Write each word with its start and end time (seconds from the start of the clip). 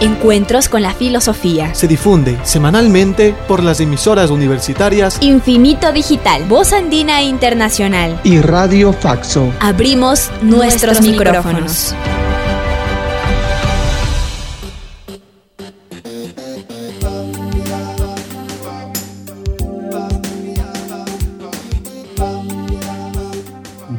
Encuentros 0.00 0.68
con 0.68 0.82
la 0.82 0.94
Filosofía. 0.94 1.74
Se 1.74 1.88
difunde 1.88 2.38
semanalmente 2.44 3.34
por 3.48 3.64
las 3.64 3.80
emisoras 3.80 4.30
universitarias 4.30 5.18
Infinito 5.20 5.90
Digital, 5.92 6.44
Voz 6.44 6.72
Andina 6.72 7.20
Internacional. 7.22 8.20
y 8.22 8.40
Radio 8.40 8.92
Faxo. 8.92 9.52
Abrimos 9.60 10.30
nuestros, 10.40 11.00
micrófonos. 11.00 11.94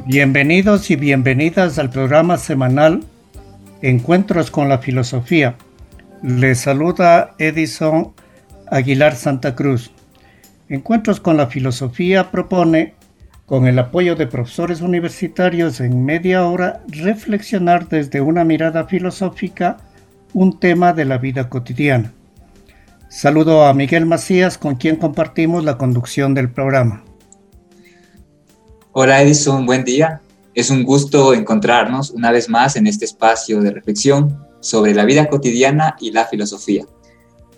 Bienvenidos 0.06 0.90
y 0.90 0.96
bienvenidas 0.96 1.78
al 1.78 1.90
programa 1.90 2.38
semanal 2.38 3.04
Encuentros 3.82 4.50
con 4.50 4.68
la 4.70 4.80
Filosofía. 4.80 5.56
Les 6.22 6.60
saluda 6.60 7.34
Edison 7.38 8.14
Aguilar 8.70 9.16
Santa 9.16 9.56
Cruz. 9.56 9.92
Encuentros 10.68 11.22
con 11.22 11.38
la 11.38 11.48
Filosofía 11.48 12.30
propone, 12.30 12.94
con 13.46 13.68
el 13.68 13.80
apoyo 13.80 14.18
de 14.18 14.28
profesores 14.28 14.82
universitarios 14.82 15.80
en 15.80 16.04
media 16.04 16.46
hora, 16.46 16.84
reflexionar 16.88 17.88
desde 17.88 18.20
una 18.20 18.44
mirada 18.44 18.86
filosófica 18.86 19.78
un 20.34 20.60
tema 20.60 20.92
de 20.92 21.06
la 21.06 21.20
vida 21.20 21.48
cotidiana. 21.48 22.12
Saludo 23.08 23.66
a 23.66 23.74
Miguel 23.74 24.06
Macías, 24.06 24.58
con 24.58 24.76
quien 24.76 24.98
compartimos 24.98 25.64
la 25.64 25.78
conducción 25.78 26.34
del 26.34 26.52
programa. 26.52 27.06
Hola 28.92 29.22
Edison, 29.22 29.66
buen 29.66 29.86
día. 29.86 30.22
Es 30.54 30.70
un 30.70 30.84
gusto 30.84 31.34
encontrarnos 31.34 32.12
una 32.12 32.30
vez 32.30 32.50
más 32.50 32.76
en 32.76 32.88
este 32.88 33.06
espacio 33.06 33.62
de 33.62 33.72
reflexión 33.72 34.49
sobre 34.60 34.94
la 34.94 35.06
vida 35.06 35.30
cotidiana 35.30 35.96
y 36.00 36.12
la 36.12 36.26
filosofía. 36.26 36.86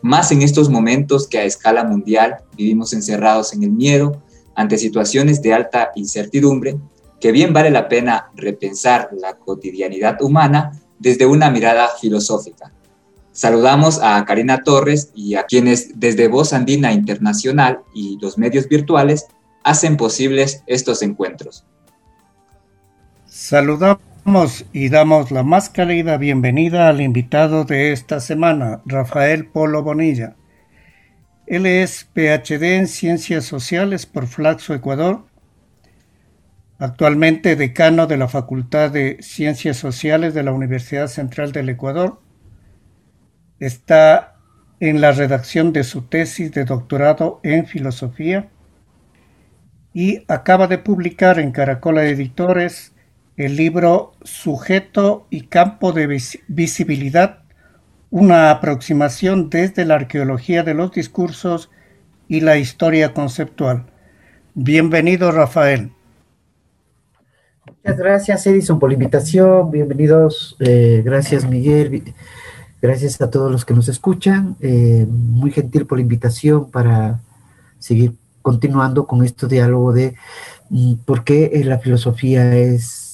Más 0.01 0.31
en 0.31 0.41
estos 0.41 0.69
momentos 0.69 1.27
que 1.27 1.37
a 1.37 1.43
escala 1.43 1.83
mundial 1.83 2.37
vivimos 2.55 2.93
encerrados 2.93 3.53
en 3.53 3.63
el 3.63 3.71
miedo 3.71 4.21
ante 4.55 4.77
situaciones 4.77 5.41
de 5.41 5.53
alta 5.53 5.91
incertidumbre, 5.95 6.77
que 7.19 7.31
bien 7.31 7.53
vale 7.53 7.69
la 7.69 7.87
pena 7.87 8.31
repensar 8.35 9.09
la 9.19 9.37
cotidianidad 9.37 10.21
humana 10.21 10.71
desde 10.97 11.25
una 11.25 11.49
mirada 11.51 11.87
filosófica. 11.99 12.71
Saludamos 13.31 13.99
a 14.01 14.25
Karina 14.25 14.63
Torres 14.63 15.11
y 15.15 15.35
a 15.35 15.43
quienes 15.43 15.99
desde 15.99 16.27
Voz 16.27 16.51
Andina 16.51 16.91
Internacional 16.91 17.81
y 17.93 18.17
los 18.19 18.37
medios 18.37 18.67
virtuales 18.67 19.27
hacen 19.63 19.95
posibles 19.95 20.63
estos 20.67 21.01
encuentros. 21.01 21.63
Saludamos 23.25 24.10
y 24.71 24.89
damos 24.89 25.31
la 25.31 25.41
más 25.41 25.69
cálida 25.69 26.17
bienvenida 26.17 26.87
al 26.87 27.01
invitado 27.01 27.65
de 27.65 27.91
esta 27.91 28.19
semana, 28.19 28.81
Rafael 28.85 29.47
Polo 29.47 29.81
Bonilla. 29.81 30.35
Él 31.47 31.65
es 31.65 32.07
PhD 32.13 32.77
en 32.77 32.87
Ciencias 32.87 33.45
Sociales 33.45 34.05
por 34.05 34.27
Flaxo, 34.27 34.75
Ecuador, 34.75 35.25
actualmente 36.77 37.55
decano 37.55 38.05
de 38.05 38.17
la 38.17 38.27
Facultad 38.27 38.91
de 38.91 39.17
Ciencias 39.21 39.77
Sociales 39.77 40.33
de 40.33 40.43
la 40.43 40.53
Universidad 40.53 41.07
Central 41.07 41.51
del 41.51 41.69
Ecuador. 41.69 42.21
Está 43.59 44.35
en 44.79 45.01
la 45.01 45.11
redacción 45.11 45.73
de 45.73 45.83
su 45.83 46.03
tesis 46.03 46.51
de 46.51 46.63
doctorado 46.63 47.39
en 47.43 47.65
filosofía 47.65 48.49
y 49.93 50.23
acaba 50.27 50.67
de 50.67 50.77
publicar 50.77 51.39
en 51.39 51.51
Caracola 51.51 52.05
Editores 52.05 52.90
el 53.37 53.55
libro 53.55 54.13
Sujeto 54.23 55.25
y 55.29 55.41
campo 55.41 55.91
de 55.93 56.07
vis- 56.07 56.39
visibilidad, 56.47 57.39
una 58.09 58.51
aproximación 58.51 59.49
desde 59.49 59.85
la 59.85 59.95
arqueología 59.95 60.63
de 60.63 60.73
los 60.73 60.91
discursos 60.91 61.69
y 62.27 62.41
la 62.41 62.57
historia 62.57 63.13
conceptual. 63.13 63.85
Bienvenido, 64.53 65.31
Rafael. 65.31 65.91
Muchas 67.65 67.97
gracias, 67.97 68.45
Edison, 68.47 68.79
por 68.79 68.89
la 68.89 68.93
invitación. 68.95 69.71
Bienvenidos. 69.71 70.55
eh, 70.59 71.01
gracias, 71.03 71.47
Miguel. 71.47 72.13
Gracias 72.81 73.19
a 73.21 73.29
todos 73.29 73.51
los 73.51 73.63
que 73.65 73.73
nos 73.73 73.87
escuchan. 73.87 74.55
eh, 74.59 75.05
muy 75.09 75.51
gentil 75.51 75.85
por 75.85 75.97
la 75.97 76.01
invitación 76.03 76.69
para 76.69 77.19
seguir 77.79 78.13
continuando 78.41 79.05
con 79.07 79.23
este 79.23 79.47
diálogo 79.47 79.93
de 79.93 80.15
mm, 80.69 80.95
por 81.05 81.23
qué 81.23 81.51
eh, 81.53 81.63
la 81.63 81.79
filosofía 81.79 82.55
es, 82.55 83.10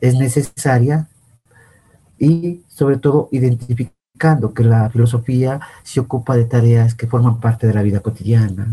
es 0.00 0.14
necesaria 0.14 1.08
y, 2.18 2.62
sobre 2.68 2.98
todo, 2.98 3.28
identificando 3.32 4.52
que 4.54 4.64
la 4.64 4.90
filosofía 4.90 5.60
se 5.82 6.00
ocupa 6.00 6.36
de 6.36 6.44
tareas 6.44 6.94
que 6.94 7.06
forman 7.06 7.40
parte 7.40 7.66
de 7.66 7.74
la 7.74 7.82
vida 7.82 8.00
cotidiana. 8.00 8.68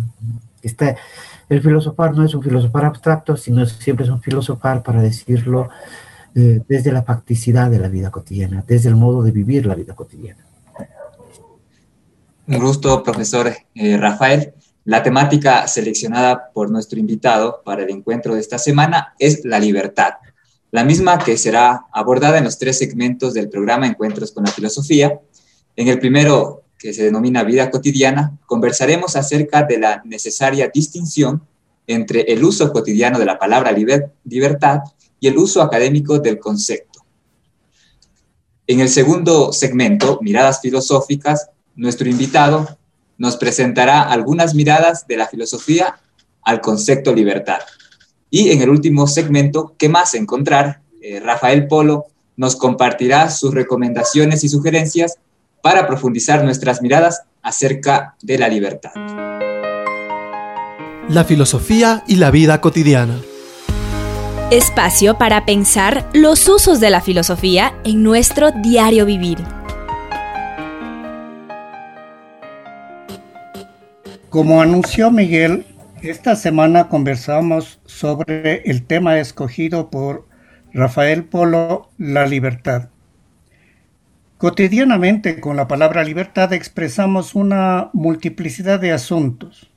El 1.49 1.61
filosofar 1.61 2.13
no 2.13 2.25
es 2.25 2.33
un 2.33 2.43
filosofar 2.43 2.85
abstracto, 2.85 3.37
sino 3.37 3.65
siempre 3.65 4.05
es 4.05 4.11
un 4.11 4.21
filosofar, 4.21 4.83
para 4.83 5.01
decirlo, 5.01 5.69
eh, 6.35 6.61
desde 6.67 6.91
la 6.91 7.03
facticidad 7.03 7.71
de 7.71 7.79
la 7.79 7.87
vida 7.87 8.11
cotidiana, 8.11 8.63
desde 8.67 8.89
el 8.89 8.95
modo 8.95 9.23
de 9.23 9.31
vivir 9.31 9.65
la 9.65 9.75
vida 9.75 9.95
cotidiana. 9.95 10.45
Un 12.47 12.59
gusto, 12.59 13.01
profesor 13.03 13.51
eh, 13.75 13.97
Rafael. 13.97 14.53
La 14.85 15.03
temática 15.03 15.67
seleccionada 15.67 16.49
por 16.53 16.69
nuestro 16.69 16.97
invitado 16.99 17.61
para 17.65 17.83
el 17.83 17.89
encuentro 17.89 18.35
de 18.35 18.39
esta 18.39 18.57
semana 18.57 19.15
es 19.19 19.43
la 19.43 19.59
libertad, 19.59 20.13
la 20.77 20.83
misma 20.83 21.17
que 21.17 21.39
será 21.39 21.87
abordada 21.91 22.37
en 22.37 22.43
los 22.43 22.59
tres 22.59 22.77
segmentos 22.77 23.33
del 23.33 23.49
programa 23.49 23.87
Encuentros 23.87 24.31
con 24.31 24.43
la 24.43 24.51
Filosofía. 24.51 25.19
En 25.75 25.87
el 25.87 25.99
primero, 25.99 26.65
que 26.77 26.93
se 26.93 27.03
denomina 27.03 27.43
Vida 27.43 27.71
cotidiana, 27.71 28.37
conversaremos 28.45 29.15
acerca 29.15 29.63
de 29.63 29.79
la 29.79 30.03
necesaria 30.05 30.69
distinción 30.71 31.41
entre 31.87 32.31
el 32.31 32.43
uso 32.43 32.71
cotidiano 32.71 33.17
de 33.17 33.25
la 33.25 33.39
palabra 33.39 33.71
liber- 33.71 34.11
libertad 34.23 34.81
y 35.19 35.27
el 35.27 35.39
uso 35.39 35.63
académico 35.63 36.19
del 36.19 36.37
concepto. 36.37 37.03
En 38.67 38.79
el 38.79 38.89
segundo 38.89 39.51
segmento, 39.53 40.19
Miradas 40.21 40.61
Filosóficas, 40.61 41.49
nuestro 41.75 42.07
invitado 42.07 42.77
nos 43.17 43.35
presentará 43.35 44.03
algunas 44.03 44.53
miradas 44.53 45.07
de 45.07 45.17
la 45.17 45.25
filosofía 45.25 45.99
al 46.43 46.61
concepto 46.61 47.15
libertad. 47.15 47.61
Y 48.29 48.49
en 48.51 48.61
el 48.61 48.69
último 48.69 49.07
segmento, 49.07 49.73
¿qué 49.77 49.89
más 49.89 50.13
encontrar? 50.13 50.81
Eh, 51.01 51.19
Rafael 51.19 51.67
Polo 51.67 52.05
nos 52.35 52.55
compartirá 52.55 53.29
sus 53.29 53.53
recomendaciones 53.53 54.43
y 54.43 54.49
sugerencias 54.49 55.17
para 55.61 55.87
profundizar 55.87 56.43
nuestras 56.43 56.81
miradas 56.81 57.23
acerca 57.41 58.15
de 58.21 58.37
la 58.37 58.47
libertad. 58.47 58.91
La 61.09 61.23
filosofía 61.23 62.03
y 62.07 62.17
la 62.17 62.31
vida 62.31 62.59
cotidiana. 62.59 63.21
Espacio 64.51 65.17
para 65.17 65.45
pensar 65.45 66.09
los 66.13 66.47
usos 66.47 66.79
de 66.79 66.89
la 66.89 67.01
filosofía 67.01 67.73
en 67.85 68.03
nuestro 68.03 68.51
diario 68.51 69.05
vivir. 69.05 69.39
Como 74.29 74.61
anunció 74.61 75.09
Miguel, 75.11 75.65
esta 76.09 76.35
semana 76.37 76.87
conversamos 76.87 77.81
sobre 77.85 78.61
el 78.65 78.85
tema 78.85 79.19
escogido 79.19 79.89
por 79.89 80.27
Rafael 80.73 81.25
Polo, 81.25 81.89
la 81.97 82.25
libertad. 82.25 82.89
Cotidianamente 84.37 85.41
con 85.41 85.57
la 85.57 85.67
palabra 85.67 86.03
libertad 86.03 86.53
expresamos 86.53 87.35
una 87.35 87.89
multiplicidad 87.91 88.79
de 88.79 88.93
asuntos, 88.93 89.69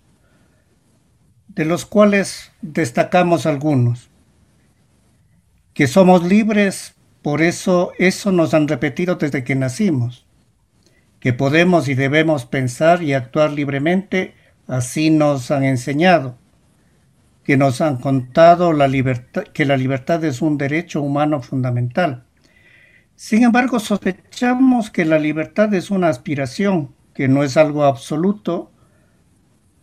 de 1.49 1.65
los 1.65 1.85
cuales 1.85 2.53
destacamos 2.62 3.47
algunos. 3.47 4.11
Que 5.75 5.88
somos 5.88 6.25
libres, 6.25 6.94
por 7.23 7.43
eso 7.43 7.93
eso 7.99 8.31
nos 8.31 8.55
han 8.55 8.69
repetido 8.69 9.17
desde 9.17 9.43
que 9.43 9.56
nacimos. 9.56 10.27
Que 11.19 11.32
podemos 11.32 11.88
y 11.88 11.94
debemos 11.94 12.47
pensar 12.47 13.03
y 13.03 13.15
actuar 13.15 13.50
libremente, 13.50 14.35
así 14.70 15.11
nos 15.11 15.50
han 15.50 15.64
enseñado. 15.64 16.38
Que 17.44 17.56
nos 17.56 17.81
han 17.81 17.96
contado 17.96 18.72
que 19.52 19.64
la 19.64 19.76
libertad 19.76 20.25
es 20.25 20.40
un 20.40 20.56
derecho 20.56 21.02
humano 21.02 21.43
fundamental. 21.43 22.25
Sin 23.17 23.43
embargo, 23.43 23.81
sospechamos 23.81 24.90
que 24.90 25.05
la 25.05 25.19
libertad 25.19 25.75
es 25.75 25.90
una 25.90 26.08
aspiración, 26.08 26.94
que 27.12 27.28
no 27.28 27.43
es 27.43 27.56
algo 27.56 27.84
absoluto, 27.84 28.70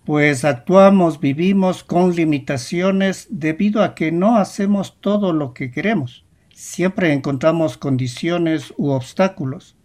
pues 0.05 0.45
actuamos, 0.45 1.19
vivimos 1.19 1.83
con 1.83 2.15
limitaciones 2.15 3.27
debido 3.29 3.83
a 3.83 3.93
que 3.93 4.13
no 4.13 4.37
hacemos 4.37 5.01
todo 5.01 5.33
lo 5.33 5.53
que 5.53 5.69
queremos. 5.69 6.25
Siempre 6.53 7.11
encontramos 7.11 7.77
condiciones 7.77 8.73
u 8.77 8.91
obstáculos. 8.91 9.75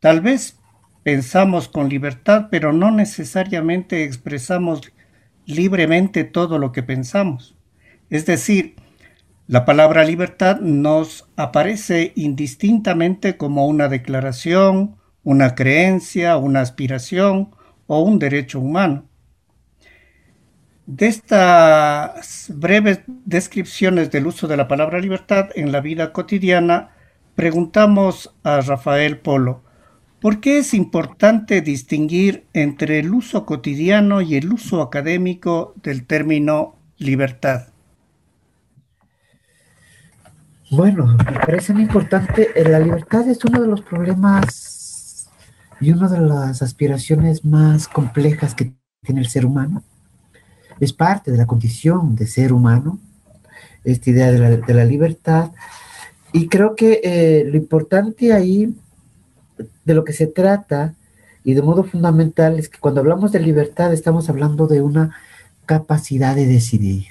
Tal 0.00 0.20
vez 0.20 0.58
pensamos 1.02 1.68
con 1.68 1.88
libertad, 1.88 2.48
pero 2.50 2.72
no 2.72 2.90
necesariamente 2.90 4.04
expresamos 4.04 4.92
libremente 5.46 6.24
todo 6.24 6.58
lo 6.58 6.72
que 6.72 6.82
pensamos. 6.82 7.56
Es 8.10 8.26
decir, 8.26 8.76
la 9.48 9.64
palabra 9.64 10.04
libertad 10.04 10.60
nos 10.60 11.28
aparece 11.36 12.12
indistintamente 12.14 13.36
como 13.36 13.66
una 13.66 13.88
declaración, 13.88 14.96
una 15.24 15.54
creencia, 15.54 16.36
una 16.36 16.60
aspiración 16.60 17.50
o 17.86 18.00
un 18.00 18.18
derecho 18.18 18.60
humano. 18.60 19.04
De 20.86 21.06
estas 21.06 22.52
breves 22.54 23.00
descripciones 23.06 24.10
del 24.10 24.26
uso 24.26 24.48
de 24.48 24.56
la 24.56 24.68
palabra 24.68 24.98
libertad 25.00 25.50
en 25.54 25.72
la 25.72 25.80
vida 25.80 26.12
cotidiana, 26.12 26.90
preguntamos 27.34 28.34
a 28.42 28.60
Rafael 28.60 29.18
Polo, 29.18 29.61
¿por 30.22 30.40
qué 30.40 30.58
es 30.58 30.72
importante 30.72 31.60
distinguir 31.60 32.46
entre 32.54 33.00
el 33.00 33.12
uso 33.12 33.44
cotidiano 33.44 34.22
y 34.22 34.36
el 34.36 34.52
uso 34.52 34.80
académico 34.80 35.74
del 35.82 36.06
término 36.06 36.76
libertad? 36.96 37.68
Bueno, 40.70 41.06
me 41.06 41.38
parece 41.40 41.74
muy 41.74 41.82
importante. 41.82 42.48
Eh, 42.54 42.66
la 42.66 42.78
libertad 42.78 43.28
es 43.28 43.44
uno 43.44 43.60
de 43.60 43.68
los 43.68 43.82
problemas 43.82 45.28
y 45.82 45.90
una 45.90 46.08
de 46.08 46.20
las 46.20 46.62
aspiraciones 46.62 47.44
más 47.44 47.88
complejas 47.88 48.54
que 48.54 48.72
tiene 49.02 49.20
el 49.20 49.28
ser 49.28 49.44
humano. 49.44 49.82
Es 50.80 50.92
parte 50.92 51.30
de 51.30 51.36
la 51.36 51.46
condición 51.46 52.14
de 52.14 52.26
ser 52.26 52.52
humano, 52.52 52.98
esta 53.84 54.10
idea 54.10 54.30
de 54.30 54.74
la, 54.74 54.84
libertad. 54.84 55.50
Y 56.32 56.48
creo 56.48 56.74
que 56.74 57.00
eh, 57.02 57.44
lo 57.44 57.56
importante 57.56 58.32
ahí, 58.32 58.74
de 59.84 59.94
lo 59.94 60.04
que 60.04 60.12
se 60.12 60.26
trata, 60.26 60.94
y 61.44 61.54
de 61.54 61.62
modo 61.62 61.84
fundamental, 61.84 62.58
es 62.58 62.68
que 62.68 62.78
cuando 62.78 63.00
hablamos 63.00 63.32
de 63.32 63.40
libertad 63.40 63.92
estamos 63.92 64.28
hablando 64.28 64.66
de 64.66 64.80
una 64.80 65.16
capacidad 65.66 66.36
de 66.36 66.46
decidir 66.46 67.08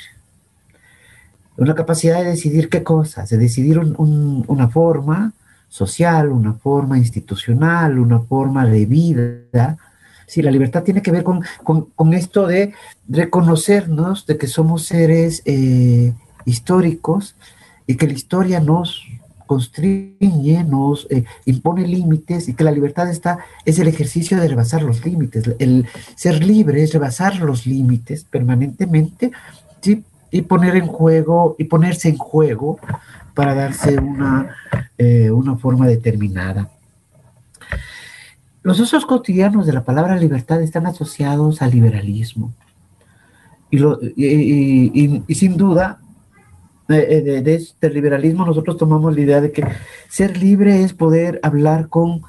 una 1.57 1.75
capacidad 1.75 2.23
de 2.23 2.29
decidir 2.29 2.69
qué 2.69 2.83
cosas, 2.83 3.29
de 3.29 3.37
decidir 3.37 3.77
una 3.77 4.67
forma 4.69 5.33
social, 5.69 6.29
una 6.29 6.53
forma 6.53 6.97
institucional, 6.97 7.99
una 7.99 8.19
forma 8.19 8.65
de 8.65 8.85
vida. 8.85 9.77
Sí, 10.25 10.41
la 10.41 10.49
libertad 10.49 10.83
tiene 10.83 11.01
que 11.01 11.11
ver 11.11 11.23
con, 11.23 12.13
esto 12.13 12.47
de 12.47 12.73
reconocernos 13.07 14.25
de 14.25 14.37
que 14.37 14.47
somos 14.47 14.85
seres 14.85 15.43
eh, 15.45 16.13
históricos 16.45 17.35
y 17.85 17.95
que 17.95 18.07
la 18.07 18.13
historia 18.13 18.59
nos 18.59 19.05
constriñe, 19.51 20.63
nos 20.63 21.07
eh, 21.09 21.25
impone 21.43 21.85
límites 21.85 22.47
y 22.47 22.53
que 22.53 22.63
la 22.63 22.71
libertad 22.71 23.09
está, 23.09 23.39
es 23.65 23.79
el 23.79 23.89
ejercicio 23.89 24.39
de 24.39 24.47
rebasar 24.47 24.81
los 24.81 25.05
límites. 25.05 25.43
El 25.59 25.87
ser 26.15 26.41
libre 26.41 26.81
es 26.81 26.93
rebasar 26.93 27.41
los 27.41 27.67
límites 27.67 28.23
permanentemente, 28.23 29.33
¿sí? 29.81 30.05
y 30.31 30.43
poner 30.43 30.77
en 30.77 30.87
juego 30.87 31.57
y 31.59 31.65
ponerse 31.65 32.07
en 32.07 32.17
juego 32.17 32.79
para 33.33 33.53
darse 33.53 33.99
una, 33.99 34.55
eh, 34.97 35.29
una 35.29 35.57
forma 35.57 35.85
determinada. 35.85 36.69
Los 38.63 38.79
usos 38.79 39.05
cotidianos 39.05 39.65
de 39.65 39.73
la 39.73 39.83
palabra 39.83 40.15
libertad 40.15 40.61
están 40.61 40.85
asociados 40.85 41.61
al 41.61 41.71
liberalismo. 41.71 42.53
Y, 43.69 43.79
lo, 43.79 43.99
y, 44.01 45.35
sin 45.35 45.57
duda, 45.57 45.99
de, 46.91 47.41
de, 47.41 47.55
este 47.55 47.89
liberalismo 47.89 48.45
nosotros 48.45 48.77
tomamos 48.77 49.15
la 49.15 49.21
idea 49.21 49.41
de 49.41 49.51
que 49.51 49.63
ser 50.09 50.37
libre 50.37 50.83
es 50.83 50.93
poder 50.93 51.39
hablar 51.43 51.89
con, 51.89 52.21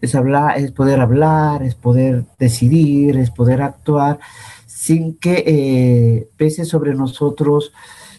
es, 0.00 0.14
hablar, 0.14 0.58
es 0.58 0.72
poder 0.72 1.00
hablar, 1.00 1.62
es 1.62 1.74
poder 1.74 2.24
decidir, 2.38 3.16
es 3.16 3.30
poder 3.30 3.62
actuar 3.62 4.18
sin 4.66 5.14
que 5.14 5.42
eh, 5.44 6.28
pese 6.36 6.64
sobre 6.64 6.94
nosotros 6.94 7.72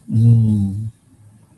mm, 0.08 0.74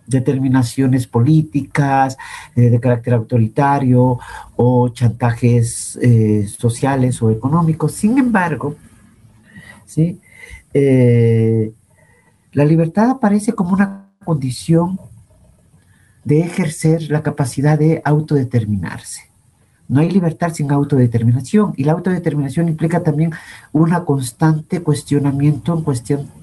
determinaciones 0.06 1.08
políticas 1.08 2.18
eh, 2.56 2.70
de 2.70 2.80
carácter 2.80 3.16
autoritario 3.16 4.20
o 4.56 4.90
chantajes 4.90 5.98
eh, 6.02 6.48
sociales 6.48 7.22
o 7.22 7.32
económicos. 7.32 7.94
Sin 7.94 8.20
embargo, 8.20 8.76
¿sí? 9.86 10.22
La 12.54 12.66
libertad 12.66 13.10
aparece 13.10 13.54
como 13.54 13.74
una 13.74 14.10
condición 14.24 15.00
de 16.24 16.42
ejercer 16.42 17.10
la 17.10 17.24
capacidad 17.24 17.80
de 17.80 18.02
autodeterminarse. 18.06 19.32
No 19.88 20.00
hay 20.00 20.10
libertad 20.10 20.54
sin 20.54 20.72
autodeterminación 20.72 21.74
y 21.76 21.84
la 21.84 21.92
autodeterminación 21.94 22.70
implica 22.70 23.04
también 23.04 23.34
una 23.74 24.06
constante 24.06 24.82
cuestionamiento, 24.82 25.74
una 25.74 25.84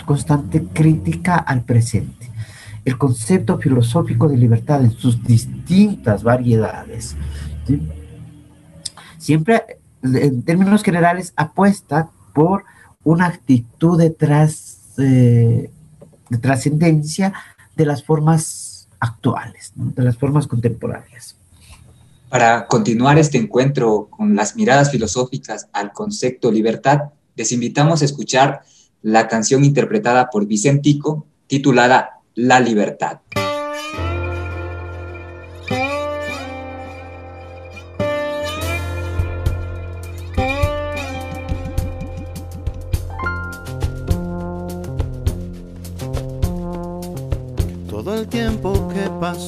constante 0.05 0.65
crítica 0.65 1.37
al 1.37 1.63
presente. 1.63 2.31
El 2.85 2.99
concepto 2.99 3.59
filosófico 3.59 4.29
de 4.29 4.37
libertad 4.37 4.85
en 4.85 4.91
sus 4.91 5.23
distintas 5.25 6.23
variedades. 6.23 7.17
Siempre, 9.19 9.63
en 10.03 10.43
términos 10.43 10.83
generales, 10.83 11.33
apuesta 11.37 12.11
por 12.35 12.65
una 13.03 13.27
actitud 13.27 13.99
de, 13.99 14.15
eh, 14.99 15.71
de 16.29 16.39
trascendencia 16.39 17.33
de 17.77 17.87
las 17.87 18.03
formas 18.03 18.89
actuales, 19.01 19.73
de 19.75 20.03
las 20.03 20.17
formas 20.17 20.47
contemporáneas. 20.47 21.37
Para 22.29 22.67
continuar 22.67 23.19
este 23.19 23.39
encuentro 23.39 24.09
con 24.11 24.37
las 24.37 24.55
miradas 24.55 24.91
filosóficas 24.91 25.69
al 25.73 25.93
concepto 25.93 26.53
libertad, 26.53 27.11
les 27.37 27.53
invitamos 27.53 28.03
a 28.03 28.05
escuchar 28.05 28.63
la 29.01 29.29
canción 29.29 29.65
interpretada 29.65 30.29
por 30.29 30.47
Vicentico 30.47 31.27
titulada 31.47 32.21
La 32.35 32.61
Libertad. 32.61 33.21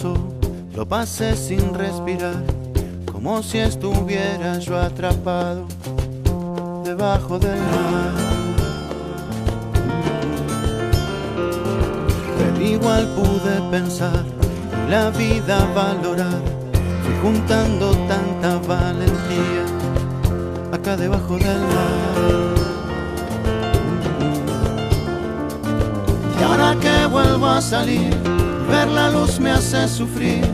Lo 0.03 0.87
pasé 0.89 1.37
sin 1.37 1.75
respirar 1.75 2.43
como 3.13 3.43
si 3.43 3.59
estuviera 3.59 4.59
yo 4.59 4.79
atrapado 4.79 5.67
debajo 6.85 7.39
del 7.39 7.59
mar. 7.59 8.15
Pero 12.39 12.65
igual 12.65 13.09
pude 13.09 13.61
pensar 13.71 14.25
la 14.89 15.11
vida 15.11 15.69
valorar, 15.75 16.41
fui 17.03 17.15
juntando 17.23 17.91
tanta 18.09 18.57
valentía 18.67 19.65
acá 20.73 20.97
debajo 20.97 21.37
del 21.37 21.61
mar. 21.61 22.55
Y 26.39 26.43
ahora 26.43 26.75
que 26.81 27.07
vuelvo 27.07 27.47
a 27.47 27.61
salir, 27.61 28.40
ver 28.71 28.89
la 28.89 29.11
luz 29.11 29.39
me 29.41 29.51
hace 29.51 29.89
sufrir 29.89 30.45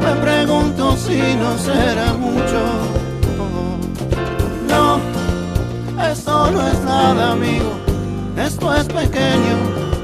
me 0.00 0.14
pregunto 0.16 0.96
si 0.96 1.18
no 1.36 1.58
será 1.58 2.14
mucho. 2.14 2.60
No, 4.68 4.98
esto 6.10 6.50
no 6.50 6.66
es 6.66 6.80
nada, 6.80 7.32
amigo. 7.32 7.72
Esto 8.36 8.74
es 8.74 8.84
pequeño 8.84 9.56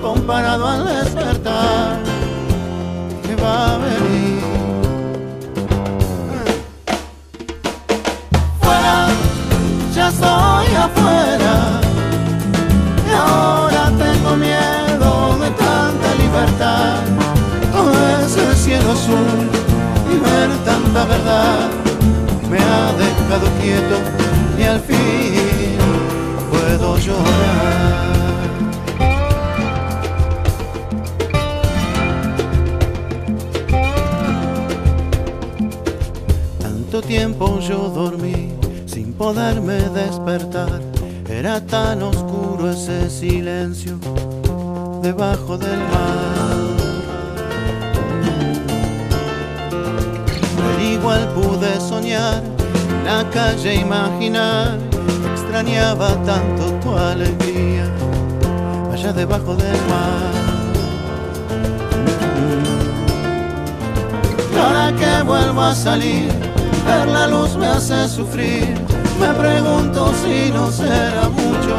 comparado 0.03 0.67
al 0.69 0.87
despertar 0.87 1.99
que 3.23 3.35
va 3.37 3.75
a 3.75 3.79
venir. 3.79 4.41
Fuera, 8.61 9.09
ya 9.95 10.09
estoy 10.09 10.77
afuera. 10.77 11.46
Azul 19.07 19.51
ver 20.25 20.51
tanta 20.65 21.05
verdad 21.05 21.71
me 22.51 22.59
ha 22.59 22.93
dejado 23.05 23.47
quieto 23.61 23.97
y 24.59 24.63
al 24.63 24.81
fin 24.81 25.77
puedo 26.51 26.99
llorar. 26.99 28.07
Tanto 36.61 37.03
tiempo 37.03 37.61
yo 37.61 37.91
dormí 37.91 38.53
sin 38.87 39.13
poderme 39.13 39.75
despertar 39.75 40.81
Era 41.29 41.61
tan 41.61 42.03
oscuro 42.03 42.71
ese 42.71 43.11
silencio 43.11 43.99
debajo 45.03 45.59
del 45.59 45.79
mar. 45.79 46.56
Igual 51.07 51.29
pude 51.35 51.81
soñar, 51.81 52.43
la 53.05 53.23
calle 53.31 53.77
imaginar, 53.77 54.77
extrañaba 55.35 56.09
tanto 56.25 56.65
tu 56.83 56.97
alegría 56.97 57.85
allá 58.93 59.13
debajo 59.13 59.55
del 59.55 59.79
mar. 59.87 60.33
Ahora 64.61 64.93
que 64.99 65.23
vuelvo 65.23 65.61
a 65.61 65.77
salir, 65.77 66.29
ver 66.85 67.07
la 67.07 67.29
luz 67.29 67.55
me 67.55 67.69
hace 67.69 68.09
sufrir. 68.09 68.75
Me 69.21 69.33
pregunto 69.33 70.13
si 70.25 70.51
no 70.51 70.73
será 70.73 71.29
mucho. 71.29 71.77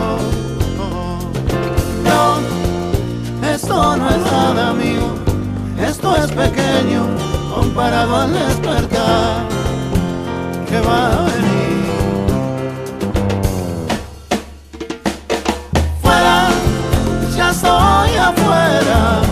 No, 2.05 3.46
esto 3.46 3.98
no 3.98 4.10
es 4.10 4.31
nada 4.31 4.72
mío, 4.72 5.05
esto 5.86 6.15
es 6.15 6.31
pequeño 6.31 7.37
comparado 7.58 8.16
al 8.18 8.34
despertar 8.34 9.48
que 10.70 10.80
va 10.82 11.08
a 11.08 11.24
venir. 11.24 11.78
Fuera, 16.02 16.50
ya 17.36 17.50
estoy 17.50 18.18
afuera 18.30 19.26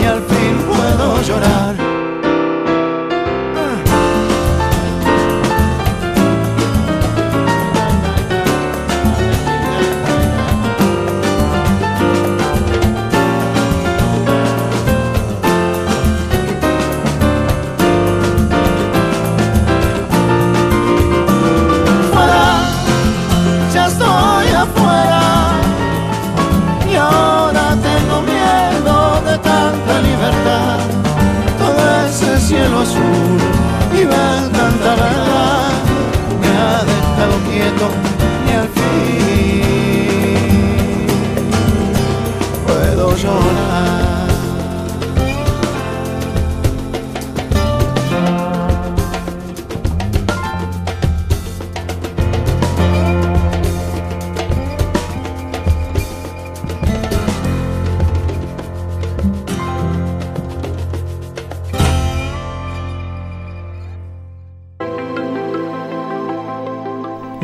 y 0.00 0.04
al 0.04 0.20
fin 0.22 0.56
puedo 0.68 1.22
llorar. 1.22 1.69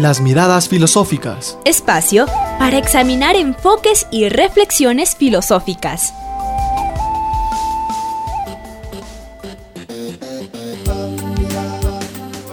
Las 0.06 0.20
miradas 0.20 0.68
filosóficas. 0.68 1.58
Espacio 1.64 2.26
para 2.60 2.78
examinar 2.78 3.34
enfoques 3.34 4.06
y 4.12 4.28
reflexiones 4.28 5.16
filosóficas. 5.16 6.14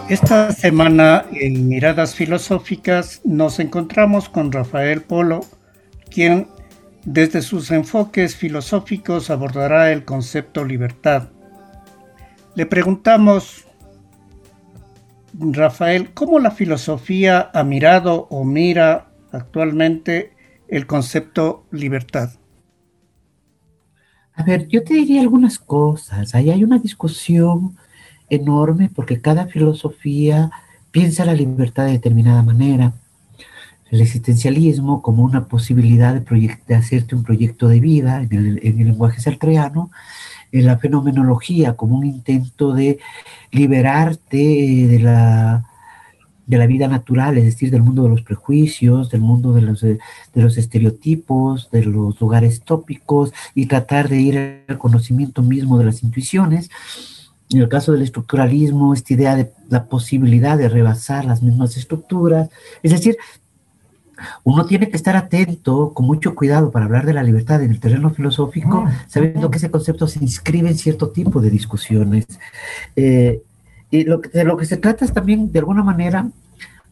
Esta 0.10 0.52
semana 0.52 1.26
en 1.32 1.68
Miradas 1.68 2.16
Filosóficas 2.16 3.22
nos 3.24 3.60
encontramos 3.60 4.30
con 4.30 4.52
Rafael 4.52 5.04
Polo, 5.04 5.46
quien 6.10 6.48
desde 7.06 7.44
sus 7.44 7.70
enfoques 7.70 8.36
filosóficos 8.36 9.30
abordará 9.30 9.92
el 9.92 10.06
concepto 10.06 10.66
libertad. 10.66 11.30
Le 12.56 12.66
preguntamos, 12.66 13.68
Rafael, 15.40 16.14
¿cómo 16.14 16.40
la 16.40 16.52
filosofía 16.52 17.50
ha 17.54 17.64
mirado 17.64 18.28
o 18.30 18.44
mira 18.44 19.12
actualmente 19.32 20.34
el 20.68 20.86
concepto 20.86 21.66
libertad? 21.72 22.32
A 24.36 24.44
ver, 24.44 24.68
yo 24.68 24.84
te 24.84 24.94
diría 24.94 25.22
algunas 25.22 25.58
cosas. 25.58 26.36
Ahí 26.36 26.50
hay 26.52 26.64
una 26.64 26.78
discusión 26.78 27.76
enorme 28.30 28.90
porque 28.94 29.22
cada 29.22 29.48
filosofía 29.48 30.52
piensa 30.92 31.26
la 31.26 31.34
libertad 31.34 31.86
de 31.86 31.94
determinada 31.94 32.44
manera. 32.44 32.94
El 33.90 34.02
existencialismo 34.02 35.02
como 35.02 35.24
una 35.24 35.46
posibilidad 35.48 36.14
de, 36.14 36.58
de 36.68 36.76
hacerte 36.76 37.16
un 37.16 37.24
proyecto 37.24 37.68
de 37.68 37.80
vida 37.80 38.22
en 38.22 38.34
el, 38.34 38.60
en 38.64 38.80
el 38.80 38.88
lenguaje 38.88 39.22
sartreano, 39.22 39.92
en 40.54 40.68
la 40.68 40.78
fenomenología 40.78 41.74
como 41.74 41.98
un 41.98 42.06
intento 42.06 42.74
de 42.74 43.00
liberarte 43.52 44.38
de 44.38 45.00
la, 45.00 45.66
de 46.46 46.58
la 46.58 46.68
vida 46.68 46.88
natural, 46.88 47.38
es 47.38 47.46
decir, 47.46 47.72
del 47.72 47.82
mundo 47.82 48.04
de 48.04 48.10
los 48.10 48.22
prejuicios, 48.22 49.10
del 49.10 49.22
mundo 49.22 49.52
de 49.54 49.62
los, 49.64 49.82
de 49.82 50.00
los 50.36 50.58
estereotipos, 50.58 51.72
de 51.72 51.84
los 51.86 52.22
lugares 52.22 52.62
tópicos 52.62 53.34
y 53.56 53.66
tratar 53.66 54.10
de 54.10 54.22
ir 54.22 54.64
al 54.68 54.78
conocimiento 54.78 55.42
mismo 55.42 55.80
de 55.80 55.86
las 55.86 56.04
intuiciones. 56.04 56.70
En 57.50 57.60
el 57.60 57.68
caso 57.68 57.92
del 57.92 58.04
estructuralismo, 58.04 58.94
esta 58.94 59.14
idea 59.14 59.36
de 59.36 59.52
la 59.70 59.86
posibilidad 59.86 60.58
de 60.58 60.70
rebasar 60.70 61.26
las 61.26 61.42
mismas 61.42 61.78
estructuras, 61.78 62.50
es 62.84 62.92
decir, 62.92 63.18
uno 64.44 64.66
tiene 64.66 64.90
que 64.90 64.98
estar 64.98 65.16
atento, 65.16 65.94
con 65.94 66.06
mucho 66.06 66.36
cuidado, 66.36 66.72
para 66.72 66.86
hablar 66.86 67.06
de 67.06 67.14
la 67.14 67.24
libertad 67.24 67.62
en 67.64 67.72
el 67.72 67.80
terreno 67.80 68.10
filosófico, 68.10 68.86
sabiendo 69.08 69.50
que 69.50 69.58
ese 69.58 69.72
concepto 69.72 70.08
se 70.08 70.20
inscribe 70.20 70.70
en 70.70 70.78
cierto 70.78 71.10
tipo 71.10 71.42
de 71.42 71.50
discusiones. 71.50 72.28
Eh, 72.96 73.42
y 73.92 74.06
lo 74.06 74.18
de 74.20 74.44
lo 74.44 74.58
que 74.58 74.66
se 74.66 74.78
trata 74.78 75.06
es 75.06 75.14
también, 75.14 75.52
de 75.52 75.60
alguna 75.60 75.84
manera, 75.84 76.28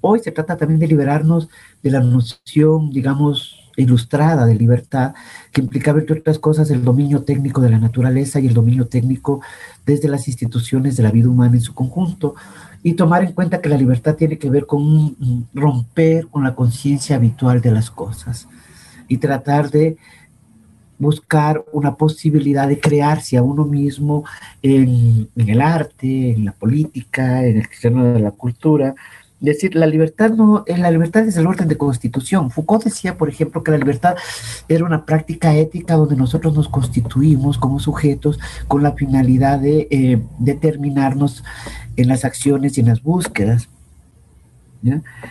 hoy 0.02 0.20
se 0.20 0.32
trata 0.32 0.58
también 0.58 0.80
de 0.80 0.88
liberarnos 0.88 1.50
de 1.82 1.92
la 1.92 2.00
noción, 2.00 2.92
digamos, 2.92 3.62
ilustrada 3.78 4.46
de 4.46 4.56
libertad, 4.56 5.14
que 5.52 5.62
implicaba, 5.62 6.00
entre 6.00 6.20
otras 6.20 6.40
cosas, 6.40 6.70
el 6.70 6.84
dominio 6.84 7.24
técnico 7.24 7.62
de 7.62 7.70
la 7.70 7.80
naturaleza 7.80 8.40
y 8.40 8.48
el 8.48 8.54
dominio 8.54 8.88
técnico 8.88 9.42
desde 9.86 10.08
las 10.08 10.28
instituciones 10.28 10.98
de 10.98 11.04
la 11.04 11.12
vida 11.12 11.30
humana 11.30 11.56
en 11.56 11.62
su 11.62 11.74
conjunto, 11.74 12.36
y 12.84 12.94
tomar 12.94 13.24
en 13.24 13.34
cuenta 13.34 13.62
que 13.62 13.70
la 13.70 13.78
libertad 13.78 14.16
tiene 14.16 14.38
que 14.38 14.50
ver 14.50 14.66
con 14.66 15.48
romper 15.54 16.28
con 16.28 16.44
la 16.44 16.56
conciencia 16.56 17.16
habitual 17.16 17.62
de 17.62 17.72
las 17.72 17.92
cosas 17.92 18.48
y 19.08 19.18
tratar 19.18 19.70
de 19.70 19.98
buscar 20.98 21.64
una 21.74 21.96
posibilidad 21.96 22.68
de 22.68 22.80
crearse 22.80 23.36
a 23.36 23.42
uno 23.44 23.66
mismo 23.66 24.24
en, 24.62 25.28
en 25.36 25.50
el 25.50 25.60
arte, 25.60 26.32
en 26.32 26.46
la 26.46 26.52
política, 26.52 27.44
en 27.44 27.58
el 27.58 27.68
terreno 27.68 28.14
de 28.14 28.20
la 28.20 28.32
cultura. 28.32 28.94
Es 29.42 29.48
decir, 29.48 29.76
la 29.76 29.88
libertad 29.88 30.30
no, 30.30 30.64
eh, 30.68 30.78
la 30.78 30.92
libertad 30.92 31.28
es 31.28 31.36
el 31.36 31.48
orden 31.48 31.68
de 31.68 31.76
constitución. 31.76 32.52
Foucault 32.52 32.84
decía, 32.84 33.18
por 33.18 33.28
ejemplo, 33.28 33.64
que 33.64 33.72
la 33.72 33.80
libertad 33.80 34.16
era 34.70 34.86
una 34.86 35.04
práctica 35.04 35.56
ética 35.56 35.96
donde 35.96 36.16
nosotros 36.16 36.54
nos 36.54 36.70
constituimos 36.70 37.58
como 37.58 37.80
sujetos 37.80 38.40
con 38.68 38.84
la 38.84 38.92
finalidad 38.92 39.60
de 39.60 39.88
eh, 39.90 40.22
determinarnos 40.38 41.44
en 41.96 42.08
las 42.08 42.26
acciones 42.26 42.78
y 42.78 42.82
en 42.82 42.88
las 42.88 43.02
búsquedas. 43.02 43.70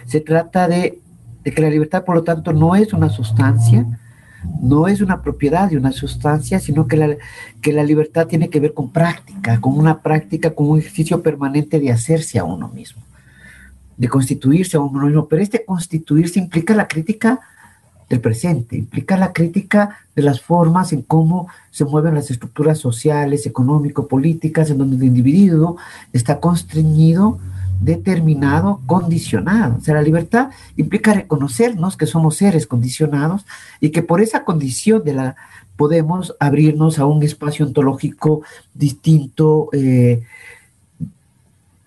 Se 0.07 0.21
trata 0.21 0.69
de, 0.69 1.01
de 1.45 1.53
que 1.53 1.63
la 1.63 1.71
libertad, 1.71 2.05
por 2.05 2.15
lo 2.15 2.23
tanto, 2.23 2.53
no 2.53 2.77
es 2.77 2.93
una 2.93 3.09
sustancia, 3.09 3.85
no 4.63 4.89
es 4.89 5.01
una 5.01 5.21
propiedad 5.21 5.69
de 5.69 5.77
una 5.77 5.93
sustancia, 5.93 6.61
sino 6.61 6.87
que 6.87 6.97
la, 6.97 7.17
que 7.61 7.73
la 7.73 7.83
libertad 7.83 8.27
tiene 8.27 8.49
que 8.49 8.61
ver 8.61 8.73
con 8.73 8.91
práctica, 8.91 9.61
con 9.61 9.77
una 9.77 10.01
práctica, 10.01 10.55
con 10.55 10.69
un 10.69 10.79
ejercicio 10.79 11.23
permanente 11.23 11.81
de 11.81 11.93
hacerse 11.93 12.39
a 12.39 12.45
uno 12.45 12.69
mismo. 12.69 13.03
de 13.97 14.09
constituirse 14.09 14.79
a 14.79 14.81
uno 14.81 15.05
mismo, 15.05 15.29
pero 15.29 15.43
este 15.43 15.63
constituirse 15.63 16.39
implica 16.39 16.75
la 16.75 16.89
crítica 16.89 17.41
del 18.11 18.21
presente, 18.21 18.77
implica 18.77 19.17
la 19.17 19.33
crítica 19.33 20.01
de 20.17 20.23
las 20.23 20.41
formas 20.41 20.93
en 20.93 21.03
cómo 21.03 21.47
se 21.71 21.85
mueven 21.85 22.17
las 22.17 22.31
estructuras 22.31 22.79
sociales, 22.79 23.47
económico-políticas, 23.47 24.69
en 24.69 24.79
donde 24.79 24.97
el 24.97 25.05
individuo 25.05 25.77
está 26.13 26.41
constreñido, 26.41 27.39
determinado, 27.81 28.81
condicionado. 28.85 29.77
O 29.79 29.81
sea, 29.81 29.95
la 29.95 30.03
libertad 30.03 30.51
implica 30.77 31.15
reconocernos 31.15 31.97
que 31.97 32.07
somos 32.07 32.37
seres 32.37 32.67
condicionados 32.67 33.47
y 33.81 33.91
que 33.91 34.03
por 34.03 34.21
esa 34.21 34.45
condición 34.45 35.05
de 35.05 35.15
la 35.15 35.37
podemos 35.77 36.35
abrirnos 36.41 36.99
a 36.99 37.07
un 37.07 37.23
espacio 37.23 37.65
ontológico 37.65 38.43
distinto, 38.75 39.71
eh, 39.73 40.21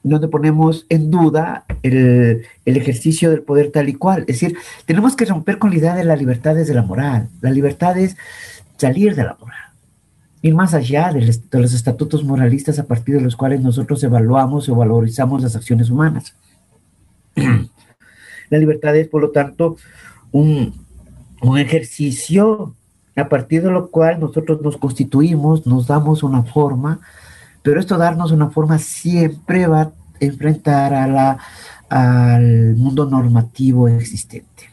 donde 0.03 0.27
ponemos 0.27 0.85
en 0.89 1.09
duda 1.09 1.65
el, 1.81 2.45
ejercicio 2.65 3.31
del 3.31 3.41
poder 3.41 3.71
tal 3.71 3.87
y 3.89 3.93
cual. 3.93 4.21
Es 4.21 4.39
decir, 4.39 4.57
tenemos 4.85 5.15
que 5.15 5.25
romper 5.25 5.57
con 5.57 5.71
la 5.71 5.77
idea 5.77 5.95
de 5.95 6.03
la 6.03 6.15
libertad 6.15 6.55
desde 6.55 6.73
la 6.73 6.83
moral. 6.83 7.29
La 7.41 7.51
libertad 7.51 7.97
es 7.97 8.17
salir 8.77 9.15
de 9.15 9.23
la 9.23 9.37
moral, 9.39 9.71
ir 10.41 10.53
más 10.55 10.73
allá 10.73 11.11
de, 11.13 11.25
los 11.51 11.73
estatutos 11.73 12.23
moralistas 12.25 12.79
a 12.79 12.85
partir 12.85 13.15
de 13.15 13.21
los 13.21 13.37
cuales 13.37 13.61
nosotros 13.61 14.03
evaluamos 14.03 14.67
o 14.67 14.75
valorizamos 14.75 15.41
las 15.41 15.55
acciones 15.55 15.89
humanas. 15.89 16.35
la 17.35 18.57
libertad 18.57 18.95
es, 18.97 19.07
por 19.07 19.21
lo 19.21 19.31
tanto, 19.31 19.77
un, 20.31 20.73
un 21.41 21.57
ejercicio 21.57 22.75
a 23.15 23.29
partir 23.29 23.63
de 23.63 23.71
lo 23.71 23.89
cual 23.89 24.19
nosotros 24.19 24.61
nos 24.61 24.77
constituimos, 24.77 25.65
nos 25.67 25.87
damos 25.87 26.23
una 26.23 26.43
forma, 26.43 26.99
pero 27.63 27.79
esto 27.79 27.97
darnos 27.97 28.31
una 28.31 28.49
forma 28.49 28.77
siempre 28.77 29.65
va 29.67 29.81
a 29.81 29.93
enfrentar 30.19 30.93
a 30.93 31.07
la, 31.07 31.37
al 31.89 32.75
mundo 32.75 33.09
normativo 33.09 33.87
existente. 33.87 34.69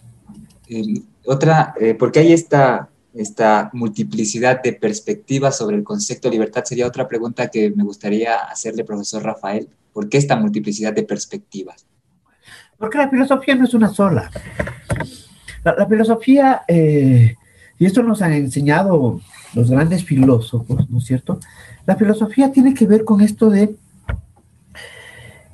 otra, 1.24 1.74
eh, 1.80 1.94
porque 1.94 2.18
hay 2.18 2.32
esta, 2.32 2.88
esta 3.14 3.70
multiplicidad 3.72 4.62
de 4.62 4.72
perspectivas 4.72 5.56
sobre 5.56 5.76
el 5.76 5.84
concepto 5.84 6.28
de 6.28 6.32
libertad, 6.32 6.64
sería 6.64 6.86
otra 6.86 7.08
pregunta 7.08 7.48
que 7.48 7.70
me 7.70 7.84
gustaría 7.84 8.36
hacerle, 8.36 8.84
profesor 8.84 9.22
Rafael. 9.22 9.68
¿Por 9.92 10.08
qué 10.08 10.18
esta 10.18 10.36
multiplicidad 10.36 10.92
de 10.92 11.02
perspectivas? 11.02 11.86
Porque 12.78 12.98
la 12.98 13.08
filosofía 13.08 13.54
no 13.54 13.64
es 13.64 13.74
una 13.74 13.88
sola. 13.88 14.30
La, 15.62 15.86
filosofía, 15.86 16.62
eh, 16.66 17.36
y 17.80 17.86
esto 17.86 18.02
nos 18.02 18.20
han 18.20 18.34
enseñado 18.34 19.20
los 19.54 19.70
grandes 19.70 20.04
filósofos, 20.04 20.88
¿no 20.90 20.98
es 20.98 21.04
cierto? 21.04 21.40
La 21.86 21.96
filosofía 21.96 22.52
tiene 22.52 22.74
que 22.74 22.86
ver 22.86 23.04
con 23.04 23.22
esto 23.22 23.48
de, 23.48 23.74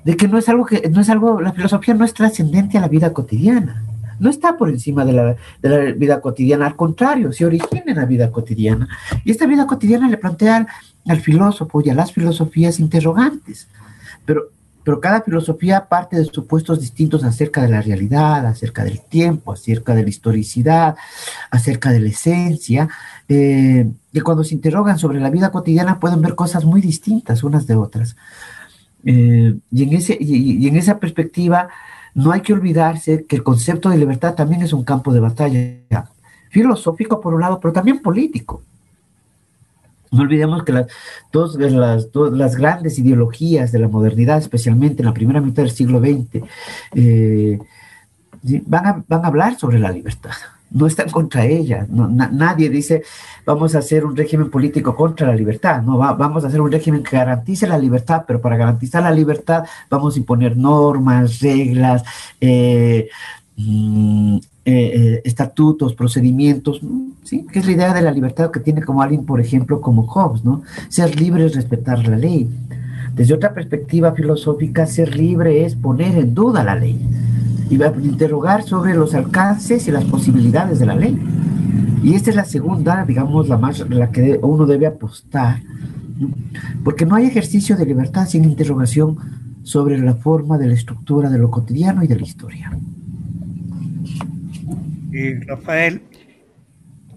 de 0.05 0.17
que 0.17 0.27
no 0.27 0.37
es 0.37 0.49
algo 0.49 0.67
que, 0.67 0.91
no 0.91 1.01
es 1.01 1.09
algo, 1.09 1.41
la 1.41 1.53
filosofía 1.53 1.95
no 1.95 2.05
es 2.05 2.13
trascendente 2.13 2.77
a 2.77 2.81
la 2.81 2.89
vida 2.89 3.13
cotidiana, 3.13 3.85
no 4.19 4.29
está 4.29 4.57
por 4.57 4.71
encima 4.71 5.05
de 5.05 5.13
la, 5.13 5.37
de 5.63 5.69
la, 5.69 5.79
vida 5.93 6.21
cotidiana, 6.21 6.67
al 6.67 6.75
contrario, 6.75 7.33
se 7.33 7.47
origina 7.47 7.85
en 7.87 7.97
la 7.97 8.07
vida 8.07 8.33
cotidiana. 8.33 8.89
Y 9.25 9.31
esta 9.31 9.47
vida 9.47 9.69
cotidiana 9.69 10.09
le 10.09 10.19
plantea 10.19 10.67
al 11.07 11.21
filósofo 11.21 11.81
y 11.85 11.91
a 11.91 11.95
las 11.95 12.13
filosofías 12.13 12.81
interrogantes. 12.81 13.69
Pero 14.25 14.51
pero 14.87 15.01
cada 15.01 15.21
filosofía 15.21 15.89
parte 15.89 16.17
de 16.17 16.25
supuestos 16.27 16.79
distintos 16.79 17.25
acerca 17.25 17.61
de 17.61 17.69
la 17.69 17.83
realidad, 17.83 18.47
acerca 18.47 18.85
del 18.85 19.01
tiempo, 19.01 19.51
acerca 19.51 19.97
de 19.97 20.05
la 20.05 20.09
historicidad, 20.09 20.95
acerca 21.51 21.91
de 21.91 21.99
la 21.99 22.11
esencia, 22.11 22.89
eh, 23.29 23.91
cuando 24.23 24.45
se 24.45 24.55
interrogan 24.55 24.97
sobre 24.97 25.19
la 25.19 25.29
vida 25.29 25.51
cotidiana 25.51 25.99
pueden 25.99 26.23
ver 26.23 26.37
cosas 26.37 26.65
muy 26.65 26.81
distintas 26.81 27.43
unas 27.43 27.67
de 27.67 27.75
otras. 27.75 28.15
Eh, 29.05 29.57
y, 29.73 29.83
en 29.83 29.93
ese, 29.93 30.17
y 30.21 30.69
en 30.69 30.77
esa 30.77 31.01
perspectiva 31.01 31.69
no 32.15 32.31
hay 32.31 32.43
que 32.43 32.53
olvidarse 32.53 33.25
que 33.25 33.35
el 33.35 33.43
concepto 33.43 33.89
de 33.89 33.99
libertad 33.99 34.37
también 34.37 34.63
es 34.63 34.73
un 34.73 34.85
campo 34.85 35.13
de 35.13 35.19
batalla 35.19 36.11
filosófico 36.49 37.21
por 37.21 37.35
un 37.35 37.41
lado, 37.41 37.59
pero 37.59 37.73
también 37.73 37.99
político. 37.99 38.63
No 40.11 40.23
olvidemos 40.23 40.65
que 40.65 40.73
las, 40.73 40.87
dos, 41.33 41.57
las, 41.57 42.09
las 42.15 42.57
grandes 42.57 42.99
ideologías 42.99 43.73
de 43.73 43.79
la 43.79 43.89
modernidad, 43.89 44.39
especialmente 44.39 45.03
en 45.03 45.07
la 45.07 45.15
primera 45.15 45.41
mitad 45.41 45.63
del 45.63 45.73
siglo 45.73 46.01
XX, 46.01 46.45
eh, 46.95 47.59
van, 48.67 48.87
a, 48.87 49.05
van 49.07 49.25
a 49.25 49.29
hablar 49.29 49.59
sobre 49.59 49.79
la 49.79 49.91
libertad 49.91 50.33
no 50.71 50.87
están 50.87 51.09
contra 51.11 51.45
ella. 51.45 51.87
nadie 51.89 52.69
dice 52.69 53.03
vamos 53.45 53.75
a 53.75 53.79
hacer 53.79 54.05
un 54.05 54.17
régimen 54.17 54.51
político 54.51 54.95
contra 54.95 55.29
la 55.29 55.37
libertad. 55.37 55.83
No, 55.83 55.99
vamos 55.99 56.45
a 56.45 56.49
hacer 56.49 56.61
un 56.61 56.73
régimen 56.73 57.03
que 57.03 57.17
garantice 57.17 57.67
la 57.67 57.79
libertad, 57.79 58.25
pero 58.27 58.41
para 58.41 58.57
garantizar 58.57 59.03
la 59.03 59.13
libertad 59.13 59.65
vamos 59.89 60.17
a 60.17 60.19
imponer 60.19 60.57
normas, 60.57 61.41
reglas, 61.41 62.03
eh, 62.41 63.09
mm, 63.57 64.39
eh, 64.69 64.73
eh, 64.95 65.23
estatutos, 65.25 65.95
procedimientos, 65.95 66.81
¿sí? 67.23 67.47
que 67.53 67.61
es 67.61 67.67
la 67.67 67.71
idea 67.71 67.95
de 67.95 68.03
la 68.03 68.11
libertad 68.11 68.51
que 68.51 68.59
tiene 68.59 68.83
como 68.83 69.01
alguien, 69.01 69.25
por 69.25 69.41
ejemplo, 69.41 69.81
como 69.81 70.09
Hobbes, 70.09 70.45
¿no? 70.45 70.63
Ser 70.89 71.21
libre 71.21 71.47
es 71.47 71.55
respetar 71.55 72.09
la 72.09 72.17
ley. 72.17 72.51
Desde 73.15 73.35
otra 73.35 73.55
perspectiva 73.55 74.11
filosófica, 74.11 74.85
ser 74.87 75.17
libre 75.17 75.65
es 75.65 75.77
poner 75.77 76.19
en 76.19 76.35
duda 76.35 76.65
la 76.65 76.75
ley 76.75 77.01
y 77.71 77.77
interrogar 77.77 78.65
sobre 78.65 78.95
los 78.95 79.15
alcances 79.15 79.87
y 79.87 79.93
las 79.93 80.03
posibilidades 80.03 80.81
de 80.81 80.87
la 80.87 80.97
ley. 80.97 81.17
Y 82.03 82.15
esta 82.15 82.31
es 82.31 82.37
la 82.37 82.45
segunda, 82.45 83.05
digamos, 83.05 83.49
la 83.49 83.59
más, 83.59 83.89
la 83.89 84.11
que 84.11 84.41
uno 84.43 84.67
debe 84.67 84.89
apostar, 84.89 85.63
porque 86.83 87.07
no 87.07 87.15
hay 87.15 87.27
ejercicio 87.27 87.77
de 87.77 87.87
libertad 87.87 88.27
sin 88.27 88.43
interrogación 88.43 89.17
sobre 89.63 89.97
la 89.99 90.15
forma 90.15 90.59
de 90.59 90.67
la 90.67 90.75
estructura 90.75 91.31
de 91.31 91.39
lo 91.39 91.53
cotidiano 91.53 92.03
y 92.03 92.09
de 92.09 92.17
la 92.17 92.23
historia. 92.23 92.77
Rafael, 95.47 96.03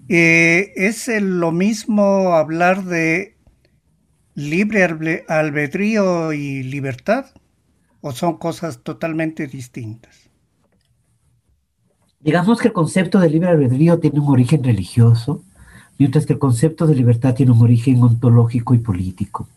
eh, 0.08 0.72
¿es 0.76 1.08
lo 1.22 1.52
mismo 1.52 2.34
hablar 2.34 2.84
de 2.84 3.38
libre 4.36 5.26
albedrío 5.28 6.34
y 6.34 6.64
libertad? 6.64 7.26
¿O 8.02 8.12
son 8.12 8.38
cosas 8.38 8.82
totalmente 8.82 9.48
distintas? 9.48 10.30
Digamos 12.22 12.60
que 12.60 12.70
el 12.70 12.74
concepto 12.74 13.20
de 13.20 13.30
libre 13.30 13.50
albedrío 13.50 14.00
tiene 14.00 14.20
un 14.20 14.30
origen 14.30 14.64
religioso, 14.64 15.44
mientras 15.98 16.26
que 16.26 16.34
el 16.34 16.40
concepto 16.40 16.88
de 16.88 16.96
libertad 16.96 17.34
tiene 17.34 17.52
un 17.52 17.62
origen 17.62 18.02
ontológico 18.02 18.74
y 18.74 18.80
político. 18.80 19.48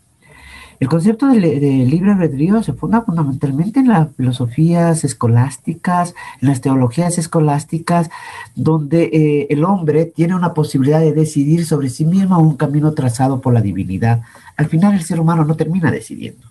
El 0.83 0.89
concepto 0.89 1.27
de, 1.27 1.39
libre 1.39 2.11
albedrío 2.11 2.61
se 2.61 2.73
funda 2.73 3.03
fundamentalmente 3.03 3.79
en 3.79 3.87
las 3.87 4.09
filosofías 4.17 5.05
escolásticas, 5.05 6.13
en 6.41 6.49
las 6.49 6.59
teologías 6.59 7.17
escolásticas, 7.17 8.09
donde 8.53 9.03
eh, 9.03 9.47
el 9.49 9.63
hombre 9.63 10.03
tiene 10.03 10.35
una 10.35 10.53
posibilidad 10.53 10.99
de 10.99 11.13
decidir 11.13 11.65
sobre 11.65 11.87
sí 11.87 12.03
mismo 12.03 12.37
un 12.37 12.57
camino 12.57 12.91
trazado 12.91 13.39
por 13.39 13.53
la 13.53 13.61
divinidad. 13.61 14.23
Al 14.57 14.65
final 14.65 14.93
el 14.93 15.03
ser 15.03 15.21
humano 15.21 15.45
no 15.45 15.55
termina 15.55 15.89
decidiendo. 15.89 16.45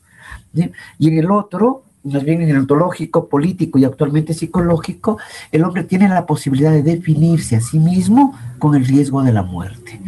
Y 0.54 1.08
en 1.08 1.18
el 1.18 1.30
otro, 1.30 1.82
más 2.02 2.24
bien 2.24 2.40
en 2.40 2.48
el 2.48 2.56
ontológico, 2.56 3.28
político 3.28 3.78
y 3.78 3.84
actualmente 3.84 4.32
psicológico, 4.32 5.18
el 5.50 5.62
hombre 5.62 5.84
tiene 5.84 6.08
la 6.08 6.24
posibilidad 6.24 6.72
de 6.72 6.82
definirse 6.82 7.56
a 7.56 7.60
sí 7.60 7.78
mismo 7.78 8.34
con 8.58 8.76
el 8.76 8.86
riesgo 8.86 9.22
de 9.22 9.32
la 9.34 9.42
muerte. 9.42 10.00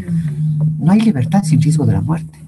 No 0.79 0.93
hay 0.93 1.01
libertad 1.03 1.43
sin 1.43 1.61
riesgo 1.61 1.85
de 1.85 1.93
la 1.93 2.01
muerte. 2.01 2.44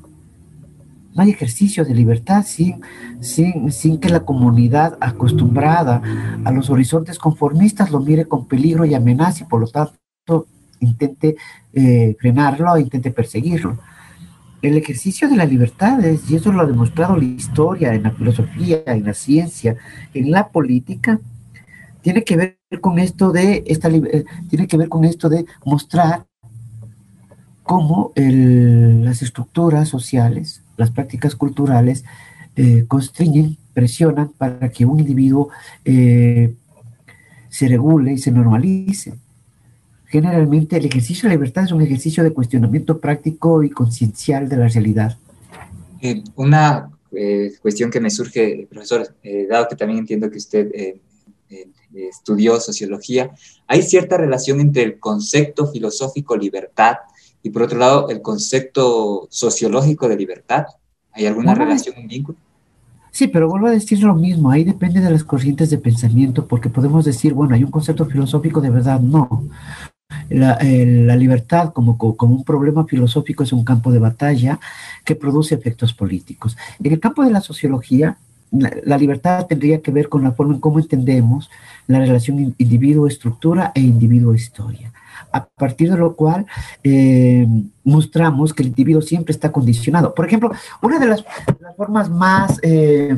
No 1.17 1.23
hay 1.23 1.31
ejercicio 1.31 1.83
de 1.83 1.95
libertad 1.95 2.45
sin, 2.47 2.83
sin, 3.21 3.99
que 3.99 4.11
la 4.11 4.21
comunidad 4.21 4.99
acostumbrada 5.01 6.03
a 6.45 6.53
los 6.53 6.69
horizontes 6.69 7.19
conformistas 7.19 7.91
lo 7.91 8.01
mire 8.01 8.27
con 8.27 8.47
peligro 8.47 8.85
y 8.85 8.93
amenaza 8.93 9.45
y 9.45 9.47
por 9.47 9.63
lo 9.63 9.67
tanto 9.67 10.47
intente 10.79 11.37
eh, 11.73 12.15
frenarlo, 12.21 12.77
intente 12.77 13.11
perseguirlo. 13.13 13.79
El 14.61 14.77
ejercicio 14.77 15.27
de 15.31 15.37
la 15.37 15.47
libertad, 15.47 16.05
es, 16.05 16.31
y 16.31 16.37
eso 16.37 16.53
lo 16.53 16.61
ha 16.61 16.67
demostrado 16.67 17.17
la 17.17 17.25
historia, 17.25 17.95
en 17.95 18.03
la 18.03 18.11
filosofía, 18.11 18.83
en 18.85 19.05
la 19.05 19.15
ciencia, 19.15 19.75
en 20.13 20.31
la 20.31 20.49
política, 20.49 21.19
tiene 22.03 22.25
que 22.25 22.37
ver 22.37 22.59
con 22.83 22.99
esto 22.99 23.33
de 23.33 23.65
esta 23.67 23.89
eh, 23.89 24.27
tiene 24.51 24.67
que 24.67 24.77
ver 24.77 24.91
con 24.91 25.07
esto 25.07 25.31
de 25.31 25.47
mostrar 25.65 26.27
cómo 27.63 28.13
las 28.15 29.23
estructuras 29.23 29.89
sociales 29.89 30.63
las 30.77 30.91
prácticas 30.91 31.35
culturales 31.35 32.05
eh, 32.57 32.85
constriñen, 32.89 33.57
presionan 33.75 34.31
para 34.31 34.71
que 34.71 34.87
un 34.87 34.99
individuo 35.01 35.51
eh, 35.85 36.55
se 37.51 37.69
regule 37.69 38.15
y 38.15 38.19
se 38.19 38.31
normalice. 38.31 39.15
Generalmente 40.07 40.77
el 40.77 40.87
ejercicio 40.87 41.29
de 41.29 41.35
libertad 41.35 41.65
es 41.65 41.73
un 41.73 41.83
ejercicio 41.83 42.25
de 42.25 42.33
cuestionamiento 42.33 42.99
práctico 42.99 43.63
y 43.63 43.71
conciencial 43.71 44.49
de 44.49 44.57
la 44.57 44.69
realidad. 44.69 45.19
Eh, 46.01 46.23
una 46.37 46.91
cuestión 47.63 47.91
que 47.91 48.01
me 48.01 48.11
surge, 48.11 48.67
profesor, 48.69 49.09
dado 49.49 49.69
que 49.69 49.77
también 49.77 50.01
entiendo 50.01 50.31
que 50.31 50.37
usted 50.37 50.71
estudió 51.95 52.61
sociología, 52.61 53.31
¿hay 53.67 53.81
cierta 53.81 54.19
relación 54.19 54.61
entre 54.61 54.83
el 54.83 54.99
concepto 54.99 55.67
filosófico 55.67 56.37
libertad 56.37 56.97
y 57.43 57.51
por 57.51 57.63
otro 57.63 57.79
lado 57.79 58.09
el 58.09 58.23
concepto 58.23 59.29
sociológico 59.31 60.09
de 60.09 60.17
libertad. 60.17 60.67
¿Hay 61.13 61.27
alguna 61.27 61.55
relación, 61.55 61.97
un 61.99 62.09
vínculo? 62.09 62.39
Sí, 63.11 63.29
pero 63.29 63.49
vuelvo 63.49 63.69
a 63.69 63.71
decir 63.71 64.03
lo 64.03 64.15
mismo, 64.15 64.51
ahí 64.51 64.63
depende 64.63 65.01
de 65.01 65.11
las 65.11 65.25
corrientes 65.25 65.71
de 65.71 65.79
pensamiento, 65.79 66.47
porque 66.47 66.69
podemos 66.69 67.05
decir, 67.07 67.33
bueno, 67.33 67.55
hay 67.55 67.65
un 67.65 67.71
concepto 67.71 68.05
filosófico 68.05 68.61
de 68.61 68.69
verdad, 68.69 69.01
no. 69.01 69.45
La, 70.29 70.59
la 70.61 71.17
libertad 71.17 71.73
como, 71.73 71.97
como, 71.97 72.35
un 72.35 72.45
problema 72.45 72.85
filosófico 72.85 73.43
es 73.43 73.55
un 73.55 73.65
campo 73.65 73.91
de 73.91 74.01
batalla 74.01 74.61
que 75.03 75.17
produce 75.17 75.55
efectos 75.55 75.95
políticos. 75.95 76.59
En 76.83 76.93
el 76.93 77.01
campo 77.01 77.25
de 77.25 77.31
la 77.31 77.41
sociología, 77.41 78.19
la, 78.51 78.71
la 78.85 78.99
libertad 78.99 79.47
tendría 79.47 79.81
que 79.81 79.93
ver 79.93 80.11
con 80.11 80.23
la 80.23 80.33
forma 80.33 80.55
en 80.55 80.61
cómo 80.61 80.79
entendemos 80.79 81.49
la 81.87 82.01
relación 82.01 82.55
individuo-estructura 82.59 83.73
e 83.75 83.81
individuo-historia 83.81 84.93
a 85.33 85.47
partir 85.47 85.91
de 85.91 85.97
lo 85.97 86.15
cual 86.15 86.47
eh, 86.83 87.47
mostramos 87.85 88.53
que 88.53 88.63
el 88.63 88.69
individuo 88.69 89.03
siempre 89.03 89.33
está 89.33 89.53
condicionado. 89.53 90.15
Por 90.15 90.27
ejemplo, 90.27 90.51
una 90.83 90.99
de 90.99 91.07
las, 91.07 91.25
formas 91.77 92.11
más 92.11 92.59
eh, 92.63 93.15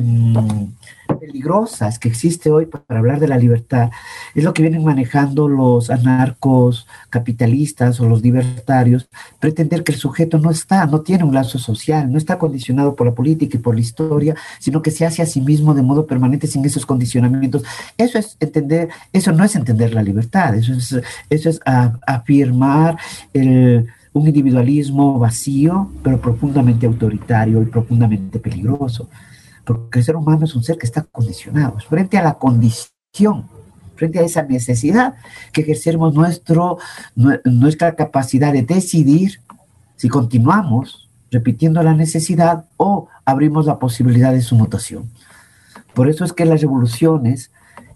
peligrosas 1.29 1.99
que 1.99 2.07
existe 2.07 2.49
hoy 2.49 2.65
para 2.65 2.99
hablar 2.99 3.19
de 3.19 3.27
la 3.27 3.37
libertad 3.37 3.91
es 4.33 4.43
lo 4.43 4.51
que 4.51 4.63
vienen 4.63 4.83
manejando 4.83 5.47
los 5.47 5.91
anarcos 5.91 6.87
capitalistas 7.11 7.99
o 7.99 8.09
los 8.09 8.23
libertarios, 8.23 9.07
pretender 9.39 9.83
que 9.83 9.91
el 9.91 9.97
sujeto 9.99 10.39
no 10.39 10.49
está, 10.49 10.87
no 10.87 11.01
tiene 11.01 11.23
un 11.23 11.35
lazo 11.35 11.59
social, 11.59 12.11
no 12.11 12.17
está 12.17 12.39
condicionado 12.39 12.95
por 12.95 13.05
la 13.05 13.13
política 13.13 13.57
y 13.57 13.59
por 13.59 13.75
la 13.75 13.81
historia, 13.81 14.35
sino 14.59 14.81
que 14.81 14.89
se 14.89 15.05
hace 15.05 15.21
a 15.21 15.27
sí 15.27 15.39
mismo 15.39 15.75
de 15.75 15.83
modo 15.83 16.07
permanente 16.07 16.47
sin 16.47 16.65
esos 16.65 16.85
condicionamientos. 16.85 17.63
Eso 17.95 18.17
es 18.17 18.35
entender, 18.39 18.89
eso 19.13 19.31
no 19.31 19.43
es 19.43 19.55
entender 19.55 19.93
la 19.93 20.01
libertad, 20.01 20.55
eso 20.55 20.73
es, 20.73 20.95
eso 21.29 21.49
es 21.49 21.59
afirmar 21.65 22.97
un 23.33 24.27
individualismo 24.27 25.19
vacío, 25.19 25.91
pero 26.03 26.19
profundamente 26.19 26.87
autoritario 26.87 27.61
y 27.61 27.65
profundamente 27.65 28.39
peligroso 28.39 29.07
porque 29.75 29.99
el 29.99 30.05
ser 30.05 30.15
humano 30.15 30.45
es 30.45 30.55
un 30.55 30.63
ser 30.63 30.79
que 30.79 30.87
está 30.87 31.03
condicionado, 31.03 31.77
frente 31.87 32.17
a 32.17 32.23
la 32.23 32.39
condición, 32.39 33.47
frente 33.95 34.17
a 34.17 34.23
esa 34.23 34.41
necesidad 34.41 35.13
que 35.53 35.61
ejercemos 35.61 36.15
nuestro, 36.15 36.79
nuestra 37.43 37.95
capacidad 37.95 38.51
de 38.51 38.63
decidir 38.63 39.41
si 39.95 40.09
continuamos 40.09 41.07
repitiendo 41.29 41.83
la 41.83 41.93
necesidad 41.93 42.65
o 42.77 43.09
abrimos 43.25 43.67
la 43.67 43.77
posibilidad 43.77 44.33
de 44.33 44.41
su 44.41 44.55
mutación. 44.55 45.11
Por 45.93 46.09
eso 46.09 46.25
es 46.25 46.33
que 46.33 46.45
las 46.45 46.61
revoluciones, 46.61 47.51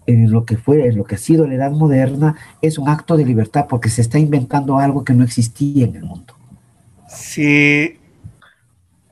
en 0.06 0.30
lo 0.30 0.44
que 0.44 0.56
fue, 0.56 0.86
en 0.86 0.96
lo 0.96 1.02
que 1.02 1.16
ha 1.16 1.18
sido 1.18 1.44
la 1.48 1.54
edad 1.54 1.72
moderna, 1.72 2.36
es 2.62 2.78
un 2.78 2.88
acto 2.88 3.16
de 3.16 3.24
libertad 3.24 3.66
porque 3.68 3.88
se 3.88 4.02
está 4.02 4.20
inventando 4.20 4.78
algo 4.78 5.02
que 5.02 5.12
no 5.12 5.24
existía 5.24 5.86
en 5.86 5.96
el 5.96 6.04
mundo. 6.04 6.34
Sí, 7.08 7.98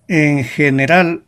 en 0.07 0.45
general 0.45 1.25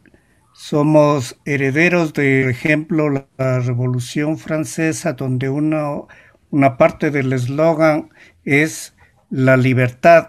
somos 0.54 1.36
herederos 1.44 2.14
de, 2.14 2.42
por 2.42 2.50
ejemplo, 2.50 3.10
la, 3.10 3.60
Revolución 3.60 4.38
Francesa, 4.38 5.12
donde 5.12 5.48
una, 5.48 6.02
una 6.50 6.76
parte 6.78 7.10
del 7.10 7.32
eslogan 7.32 8.10
es 8.44 8.94
la 9.30 9.56
libertad. 9.56 10.28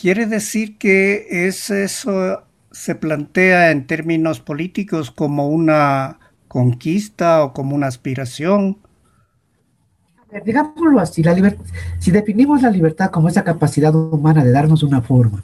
¿Quiere 0.00 0.26
decir 0.26 0.78
que 0.78 1.26
es 1.28 1.70
eso 1.70 2.44
se 2.70 2.94
plantea 2.94 3.72
en 3.72 3.86
términos 3.86 4.40
políticos 4.40 5.10
como 5.10 5.48
una 5.48 6.20
conquista 6.48 7.42
o 7.42 7.52
como 7.52 7.74
una 7.74 7.88
aspiración? 7.88 8.78
digámoslo 10.44 11.00
así, 11.00 11.22
la 11.22 11.34
si 11.98 12.10
definimos 12.10 12.62
la 12.62 12.70
libertad 12.70 13.10
como 13.10 13.28
esa 13.28 13.42
capacidad 13.42 13.94
humana 13.94 14.44
de 14.44 14.52
darnos 14.52 14.82
una 14.82 15.00
forma, 15.00 15.42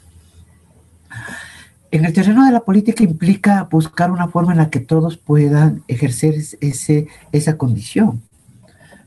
en 1.93 2.05
el 2.05 2.13
terreno 2.13 2.43
de 2.43 2.51
la 2.51 2.61
política 2.61 3.03
implica 3.03 3.67
buscar 3.69 4.09
una 4.09 4.27
forma 4.27 4.51
en 4.51 4.57
la 4.57 4.71
que 4.71 4.79
todos 4.79 5.17
puedan 5.17 5.83
ejercer 5.87 6.33
ese, 6.59 7.07
esa 7.31 7.55
condición. 7.55 8.23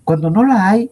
Cuando 0.04 0.30
no 0.30 0.44
la 0.44 0.68
hay, 0.68 0.88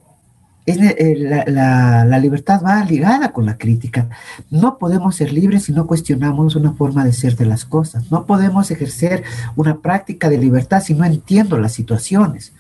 eh, 0.67 1.15
la, 1.47 2.05
la, 2.05 2.19
libertad 2.19 2.61
va 2.65 2.85
ligada 2.85 3.31
con 3.31 3.47
la 3.47 3.59
crítica. 3.59 4.09
No 4.51 4.77
podemos 4.79 5.15
ser 5.15 5.33
libres 5.33 5.67
si 5.67 5.73
no 5.73 5.87
cuestionamos 5.87 6.57
una 6.57 6.73
forma 6.73 7.05
de 7.05 7.13
ser 7.13 7.37
de 7.37 7.47
las 7.47 7.65
cosas. 7.65 8.11
No 8.11 8.27
podemos 8.27 8.73
ejercer 8.73 9.23
una 9.55 9.79
práctica 9.79 10.29
de 10.29 10.39
libertad 10.39 10.83
si 10.83 10.95
no 10.95 11.05
entiendo 11.05 11.59
las 11.59 11.75
situaciones. 11.75 12.54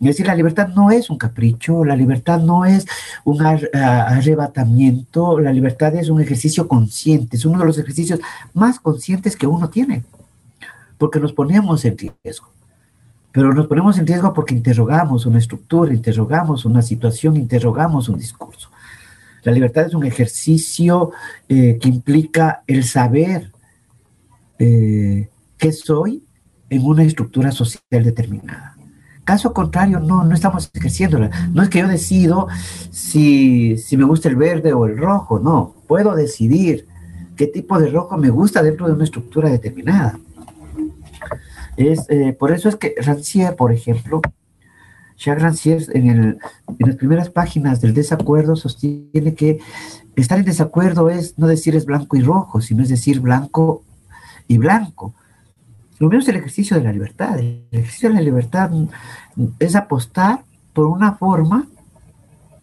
Es 0.00 0.06
decir, 0.06 0.26
la 0.26 0.36
libertad 0.36 0.68
no 0.68 0.92
es 0.92 1.10
un 1.10 1.18
capricho, 1.18 1.84
la 1.84 1.96
libertad 1.96 2.40
no 2.40 2.64
es 2.64 2.86
un 3.24 3.44
arrebatamiento, 3.44 5.40
la 5.40 5.52
libertad 5.52 5.96
es 5.96 6.08
un 6.08 6.20
ejercicio 6.20 6.68
consciente, 6.68 7.36
es 7.36 7.44
uno 7.44 7.58
de 7.58 7.64
los 7.64 7.78
ejercicios 7.78 8.20
más 8.54 8.78
conscientes 8.78 9.36
que 9.36 9.48
uno 9.48 9.70
tiene, 9.70 10.04
porque 10.98 11.18
nos 11.18 11.32
ponemos 11.32 11.84
en 11.84 11.96
riesgo. 11.98 12.48
Pero 13.32 13.52
nos 13.52 13.66
ponemos 13.66 13.98
en 13.98 14.06
riesgo 14.06 14.32
porque 14.32 14.54
interrogamos 14.54 15.26
una 15.26 15.38
estructura, 15.38 15.92
interrogamos 15.92 16.64
una 16.64 16.82
situación, 16.82 17.36
interrogamos 17.36 18.08
un 18.08 18.18
discurso. 18.18 18.70
La 19.42 19.50
libertad 19.52 19.86
es 19.86 19.94
un 19.94 20.04
ejercicio 20.04 21.10
eh, 21.48 21.76
que 21.80 21.88
implica 21.88 22.62
el 22.68 22.84
saber 22.84 23.52
eh, 24.60 25.28
qué 25.56 25.72
soy 25.72 26.22
en 26.70 26.84
una 26.86 27.02
estructura 27.02 27.50
social 27.50 27.82
determinada. 28.04 28.77
Caso 29.28 29.52
contrario, 29.52 30.00
no, 30.00 30.24
no 30.24 30.34
estamos 30.34 30.70
ejerciéndola. 30.72 31.28
No 31.52 31.62
es 31.62 31.68
que 31.68 31.80
yo 31.80 31.86
decido 31.86 32.48
si, 32.90 33.76
me 33.92 34.04
gusta 34.04 34.30
el 34.30 34.36
verde 34.36 34.72
o 34.72 34.86
el 34.86 34.96
rojo, 34.96 35.38
no. 35.38 35.74
Puedo 35.86 36.14
decidir 36.14 36.86
qué 37.36 37.46
tipo 37.46 37.78
de 37.78 37.90
rojo 37.90 38.16
me 38.16 38.30
gusta 38.30 38.62
dentro 38.62 38.86
de 38.86 38.94
una 38.94 39.04
estructura 39.04 39.50
determinada. 39.50 40.18
Es, 41.76 42.06
eh, 42.08 42.34
por 42.38 42.52
eso 42.52 42.70
es 42.70 42.76
que 42.76 42.94
Rancière, 43.02 43.54
por 43.54 43.70
ejemplo, 43.70 44.22
Jacques 45.18 45.42
Rancière 45.42 45.84
en, 45.92 46.08
el, 46.08 46.38
en 46.78 46.86
las 46.86 46.96
primeras 46.96 47.28
páginas 47.28 47.82
del 47.82 47.92
desacuerdo 47.92 48.56
sostiene 48.56 49.34
que 49.34 49.58
estar 50.16 50.38
en 50.38 50.46
desacuerdo 50.46 51.10
es 51.10 51.38
no 51.38 51.48
decir 51.48 51.76
es 51.76 51.84
blanco 51.84 52.16
y 52.16 52.22
rojo, 52.22 52.62
sino 52.62 52.82
es 52.82 52.88
decir 52.88 53.20
blanco 53.20 53.84
y 54.46 54.56
blanco. 54.56 55.12
Lo 55.98 56.08
mismo 56.08 56.22
es 56.22 56.28
el 56.28 56.36
ejercicio 56.36 56.76
de 56.76 56.84
la 56.84 56.92
libertad. 56.92 57.38
El 57.38 57.64
ejercicio 57.72 58.08
de 58.08 58.14
la 58.14 58.20
libertad 58.20 58.70
es 59.58 59.74
apostar 59.74 60.44
por 60.72 60.86
una 60.86 61.14
forma 61.14 61.66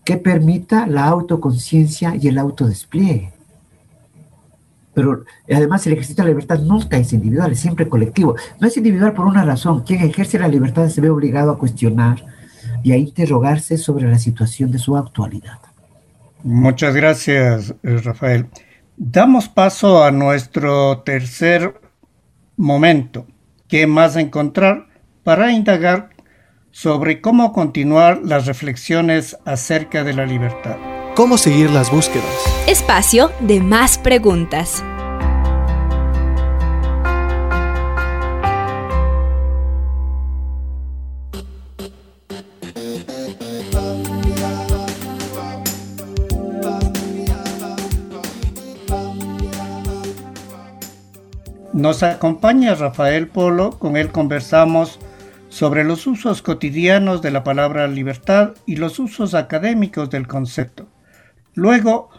que 0.05 0.17
permita 0.17 0.87
la 0.87 1.05
autoconciencia 1.05 2.15
y 2.15 2.27
el 2.27 2.37
autodespliegue. 2.37 3.33
Pero 4.93 5.25
además 5.53 5.85
el 5.85 5.93
ejercicio 5.93 6.23
de 6.23 6.29
la 6.29 6.35
libertad 6.35 6.59
nunca 6.59 6.95
es 6.97 7.11
individual, 7.11 7.51
es 7.51 7.59
siempre 7.59 7.89
colectivo. 7.89 8.35
No 8.61 8.67
es 8.67 8.77
individual 8.77 9.13
por 9.13 9.25
una 9.25 9.43
razón. 9.43 9.83
Quien 9.83 10.01
ejerce 10.01 10.39
la 10.39 10.47
libertad 10.47 10.87
se 10.87 11.01
ve 11.01 11.09
obligado 11.09 11.51
a 11.51 11.57
cuestionar 11.57 12.23
y 12.81 12.93
a 12.93 12.97
interrogarse 12.97 13.77
sobre 13.77 14.09
la 14.09 14.19
situación 14.19 14.71
de 14.71 14.79
su 14.79 14.95
actualidad. 14.95 15.59
Muchas 16.43 16.95
gracias, 16.95 17.73
Rafael. 17.83 18.45
Damos 18.95 19.49
paso 19.49 20.03
a 20.03 20.11
nuestro 20.11 20.99
tercer 20.99 21.81
momento, 22.57 23.25
¿qué 23.67 23.87
más 23.87 24.15
encontrar? 24.15 24.87
Para 25.23 25.51
indagar 25.51 26.09
sobre 26.71 27.21
cómo 27.21 27.53
continuar 27.53 28.21
las 28.23 28.45
reflexiones 28.45 29.37
acerca 29.45 30.03
de 30.03 30.13
la 30.13 30.25
libertad. 30.25 30.77
¿Cómo 31.15 31.37
seguir 31.37 31.69
las 31.69 31.91
búsquedas? 31.91 32.25
Espacio 32.67 33.31
de 33.39 33.61
más 33.61 33.97
preguntas. 33.97 34.83
Nos 51.85 52.01
acompaña 52.01 52.73
Rafael 52.73 53.27
Polo, 53.27 53.77
con 53.77 53.95
él 53.95 54.11
conversamos 54.11 54.97
sobre 55.49 55.83
los 55.83 56.07
usos 56.07 56.41
cotidianos 56.41 57.21
de 57.21 57.29
la 57.29 57.43
palabra 57.43 57.87
libertad 57.87 58.55
y 58.65 58.77
los 58.77 58.97
usos 58.97 59.35
académicos 59.35 60.09
del 60.09 60.25
concepto. 60.25 60.87
Luego, 61.53 62.09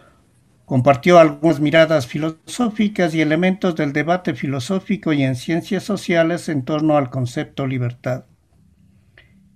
compartió 0.67 1.19
algunas 1.19 1.59
miradas 1.59 2.07
filosóficas 2.07 3.13
y 3.17 3.23
elementos 3.23 3.75
del 3.75 3.93
debate 3.93 4.35
filosófico 4.35 5.13
y 5.13 5.25
en 5.25 5.35
ciencias 5.35 5.83
sociales 5.83 6.49
en 6.49 6.65
torno 6.65 6.97
al 6.97 7.11
concepto 7.11 7.67
libertad. 7.67 8.27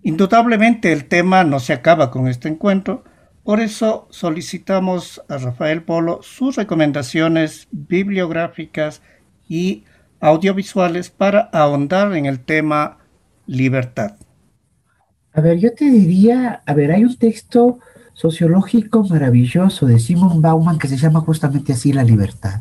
Indudablemente 0.02 0.90
el 0.90 1.04
tema 1.04 1.44
no 1.44 1.60
se 1.60 1.72
acaba 1.72 2.10
con 2.10 2.26
este 2.26 2.48
encuentro, 2.48 3.04
por 3.44 3.60
eso 3.60 4.08
solicitamos 4.10 5.22
a 5.28 5.38
Rafael 5.38 5.84
Polo 5.84 6.18
sus 6.20 6.56
recomendaciones 6.56 7.68
bibliográficas 7.70 9.02
y 9.48 9.84
audiovisuales 10.20 11.10
para 11.10 11.40
ahondar 11.52 12.14
en 12.14 12.26
el 12.26 12.40
tema 12.40 12.98
libertad. 13.46 14.16
A 15.32 15.40
ver, 15.40 15.58
yo 15.58 15.72
te 15.72 15.86
diría, 15.86 16.62
a 16.66 16.74
ver, 16.74 16.92
hay 16.92 17.04
un 17.04 17.16
texto 17.16 17.78
sociológico 18.14 19.04
maravilloso 19.04 19.86
de 19.86 19.98
Simon 19.98 20.42
Bauman 20.42 20.78
que 20.78 20.88
se 20.88 20.96
llama 20.96 21.20
justamente 21.20 21.72
así 21.72 21.92
La 21.92 22.04
libertad, 22.04 22.60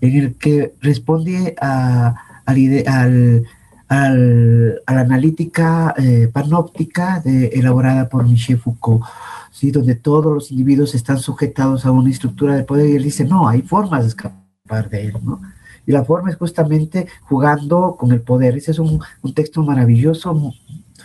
en 0.00 0.16
el 0.16 0.34
que 0.36 0.74
responde 0.80 1.56
a, 1.60 2.14
al, 2.46 3.46
a 3.88 4.94
la 4.94 5.00
analítica 5.00 5.94
eh, 5.98 6.28
panóptica 6.32 7.20
de, 7.20 7.48
elaborada 7.48 8.08
por 8.08 8.28
Michel 8.28 8.58
Foucault, 8.58 9.04
¿sí? 9.50 9.70
donde 9.70 9.96
todos 9.96 10.32
los 10.32 10.50
individuos 10.50 10.94
están 10.94 11.18
sujetados 11.18 11.84
a 11.84 11.90
una 11.90 12.10
estructura 12.10 12.54
de 12.54 12.64
poder 12.64 12.88
y 12.90 12.96
él 12.96 13.02
dice, 13.02 13.24
no, 13.24 13.48
hay 13.48 13.62
formas 13.62 14.02
de 14.02 14.08
escapar 14.08 14.88
de 14.88 15.06
él, 15.06 15.14
¿no? 15.22 15.40
Y 15.86 15.92
la 15.92 16.04
forma 16.04 16.30
es 16.30 16.36
justamente 16.36 17.06
jugando 17.22 17.96
con 17.98 18.12
el 18.12 18.20
poder. 18.20 18.56
Ese 18.56 18.70
es 18.70 18.78
un, 18.78 19.00
un 19.22 19.34
texto 19.34 19.62
maravilloso, 19.62 20.52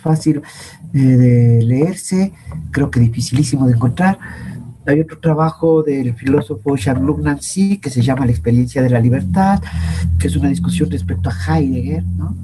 fácil 0.00 0.42
eh, 0.94 0.98
de 0.98 1.62
leerse, 1.62 2.32
creo 2.70 2.90
que 2.90 3.00
dificilísimo 3.00 3.66
de 3.66 3.74
encontrar. 3.74 4.18
Hay 4.86 5.00
otro 5.00 5.18
trabajo 5.18 5.82
del 5.82 6.14
filósofo 6.14 6.76
Jean-Luc 6.76 7.20
Nancy 7.20 7.78
que 7.78 7.90
se 7.90 8.00
llama 8.00 8.24
La 8.24 8.32
experiencia 8.32 8.80
de 8.80 8.88
la 8.88 9.00
libertad, 9.00 9.60
que 10.18 10.28
es 10.28 10.36
una 10.36 10.48
discusión 10.48 10.90
respecto 10.90 11.28
a 11.28 11.58
Heidegger, 11.58 12.04
¿no? 12.04 12.34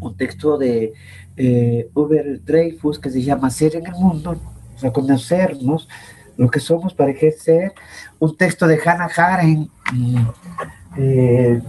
un 0.00 0.16
texto 0.16 0.58
de 0.58 0.92
eh, 1.36 1.88
Uber 1.94 2.44
Dreyfus 2.44 2.98
que 2.98 3.10
se 3.10 3.22
llama 3.22 3.50
Ser 3.50 3.76
en 3.76 3.86
el 3.86 3.94
mundo, 3.94 4.36
reconocernos 4.80 5.88
lo 6.36 6.50
que 6.50 6.60
somos 6.60 6.94
para 6.94 7.10
ejercer, 7.10 7.72
un 8.18 8.36
texto 8.36 8.66
de 8.66 8.78
Hannah 8.84 9.10
Arendt, 9.16 9.70
eh, 10.96 11.62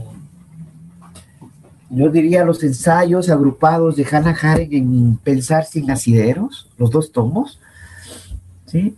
yo 1.90 2.10
diría 2.10 2.44
los 2.44 2.64
ensayos 2.64 3.30
agrupados 3.30 3.96
de 3.96 4.06
Hannah 4.06 4.38
Arendt 4.42 4.74
en 4.74 5.18
Pensar 5.18 5.66
sin 5.66 5.90
asideros, 5.92 6.70
los 6.78 6.92
dos 6.92 7.12
tomos, 7.12 7.60
¿sí? 8.66 8.96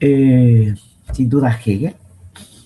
Eh, 0.00 0.74
sin 1.12 1.28
duda 1.28 1.58
Hegel, 1.64 1.94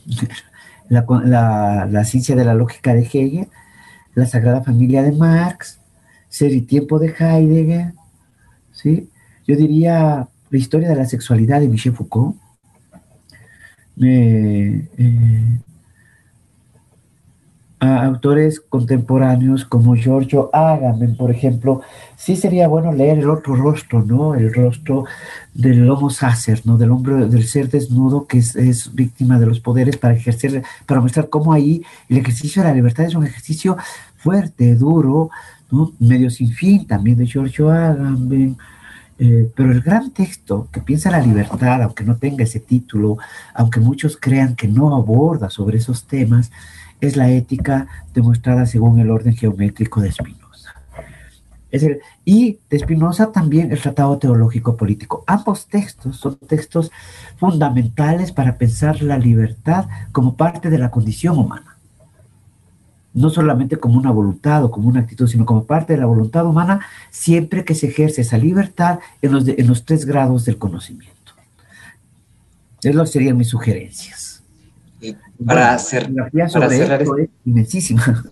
la, 0.88 1.86
la, 1.88 2.04
ciencia 2.04 2.34
de 2.34 2.44
la 2.44 2.54
lógica 2.54 2.94
de 2.94 3.02
Hegel, 3.02 3.48
la 4.14 4.26
Sagrada 4.26 4.62
Familia 4.62 5.02
de 5.02 5.12
Marx, 5.12 5.78
Ser 6.28 6.52
y 6.52 6.62
Tiempo 6.62 6.98
de 6.98 7.14
Heidegger, 7.18 7.92
¿sí? 8.72 9.08
Yo 9.46 9.56
diría 9.56 10.28
la 10.50 10.58
historia 10.58 10.88
de 10.88 10.96
la 10.96 11.06
sexualidad 11.06 11.60
de 11.60 11.68
Michel 11.68 11.92
Foucault, 11.92 12.36
eh, 14.02 14.88
a 17.80 18.04
autores 18.04 18.60
contemporáneos 18.60 19.64
como 19.64 19.96
Giorgio 19.96 20.50
Agamben, 20.52 21.16
por 21.16 21.30
ejemplo, 21.30 21.80
sí 22.14 22.36
sería 22.36 22.68
bueno 22.68 22.92
leer 22.92 23.20
el 23.20 23.30
otro 23.30 23.56
rostro, 23.56 24.04
¿no? 24.04 24.34
El 24.34 24.52
rostro 24.52 25.06
del 25.54 25.88
homo 25.90 26.10
sacer, 26.10 26.60
¿no? 26.64 26.76
Del 26.76 26.90
hombre, 26.90 27.26
del 27.26 27.46
ser 27.46 27.70
desnudo 27.70 28.26
que 28.26 28.38
es, 28.38 28.94
víctima 28.94 29.38
de 29.38 29.46
los 29.46 29.60
poderes 29.60 29.96
para 29.96 30.12
ejercer, 30.12 30.62
para 30.84 31.00
mostrar 31.00 31.30
cómo 31.30 31.54
ahí 31.54 31.82
el 32.10 32.18
ejercicio 32.18 32.62
de 32.62 32.68
la 32.68 32.74
libertad 32.74 33.06
es 33.06 33.14
un 33.14 33.24
ejercicio 33.24 33.78
fuerte, 34.18 34.74
duro, 34.74 35.30
¿no? 35.70 35.92
Medio 35.98 36.28
sin 36.28 36.52
fin 36.52 36.86
también 36.86 37.16
de 37.16 37.26
Giorgio 37.26 37.70
Agamben. 37.70 38.58
Eh, 39.18 39.50
pero 39.54 39.70
el 39.72 39.82
gran 39.82 40.10
texto 40.12 40.68
que 40.72 40.80
piensa 40.80 41.10
la 41.10 41.20
libertad, 41.20 41.82
aunque 41.82 42.04
no 42.04 42.16
tenga 42.16 42.44
ese 42.44 42.60
título, 42.60 43.18
aunque 43.54 43.80
muchos 43.80 44.16
crean 44.18 44.54
que 44.54 44.66
no 44.66 44.94
aborda 44.94 45.50
sobre 45.50 45.76
esos 45.76 46.04
temas, 46.04 46.50
es 47.00 47.16
la 47.16 47.30
ética 47.30 47.88
demostrada 48.14 48.66
según 48.66 49.00
el 49.00 49.10
orden 49.10 49.34
geométrico 49.34 50.00
de 50.00 50.12
Spinoza. 50.12 50.74
Es 51.70 51.82
el, 51.84 52.00
y 52.24 52.58
de 52.68 52.78
Spinoza 52.78 53.30
también 53.30 53.70
el 53.70 53.80
Tratado 53.80 54.18
Teológico 54.18 54.76
Político. 54.76 55.22
Ambos 55.26 55.66
textos 55.66 56.16
son 56.16 56.36
textos 56.36 56.90
fundamentales 57.36 58.32
para 58.32 58.56
pensar 58.56 59.02
la 59.02 59.18
libertad 59.18 59.86
como 60.12 60.36
parte 60.36 60.68
de 60.68 60.78
la 60.78 60.90
condición 60.90 61.38
humana. 61.38 61.76
No 63.12 63.30
solamente 63.30 63.76
como 63.76 63.98
una 63.98 64.10
voluntad 64.10 64.64
o 64.64 64.70
como 64.70 64.88
una 64.88 65.00
actitud, 65.00 65.28
sino 65.28 65.46
como 65.46 65.64
parte 65.64 65.92
de 65.92 66.00
la 66.00 66.06
voluntad 66.06 66.46
humana 66.46 66.80
siempre 67.10 67.64
que 67.64 67.74
se 67.74 67.88
ejerce 67.88 68.22
esa 68.22 68.38
libertad 68.38 68.98
en 69.22 69.32
los, 69.32 69.46
en 69.46 69.66
los 69.66 69.84
tres 69.84 70.04
grados 70.04 70.44
del 70.44 70.58
conocimiento. 70.58 71.16
Esas 72.82 73.10
serían 73.10 73.36
mis 73.36 73.48
sugerencias 73.48 74.29
para, 75.44 75.72
hacer, 75.72 76.12
para 76.52 76.70
cerrar 76.70 77.02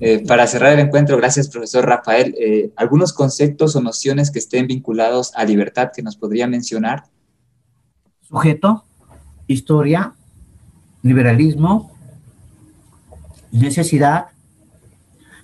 eh, 0.00 0.24
para 0.26 0.46
cerrar 0.46 0.72
el 0.72 0.80
encuentro, 0.80 1.16
gracias 1.16 1.48
profesor 1.48 1.86
Rafael. 1.86 2.34
Eh, 2.38 2.72
¿Algunos 2.76 3.12
conceptos 3.12 3.76
o 3.76 3.80
nociones 3.80 4.30
que 4.30 4.38
estén 4.38 4.66
vinculados 4.66 5.32
a 5.34 5.44
libertad 5.44 5.90
que 5.94 6.02
nos 6.02 6.16
podría 6.16 6.46
mencionar? 6.46 7.04
Sujeto, 8.22 8.84
historia, 9.46 10.14
liberalismo, 11.02 11.92
necesidad, 13.52 14.26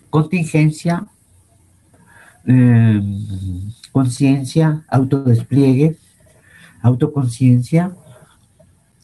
contingencia, 0.08 1.06
eh, 2.46 3.00
conciencia, 3.92 4.84
autodespliegue, 4.88 5.96
autoconciencia, 6.82 7.94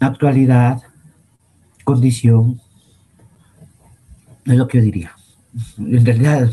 actualidad, 0.01 0.83
condición, 1.87 2.61
es 4.44 4.55
lo 4.55 4.66
que 4.66 4.79
yo 4.79 4.85
diría. 4.85 5.12
En 5.79 6.05
realidad, 6.05 6.51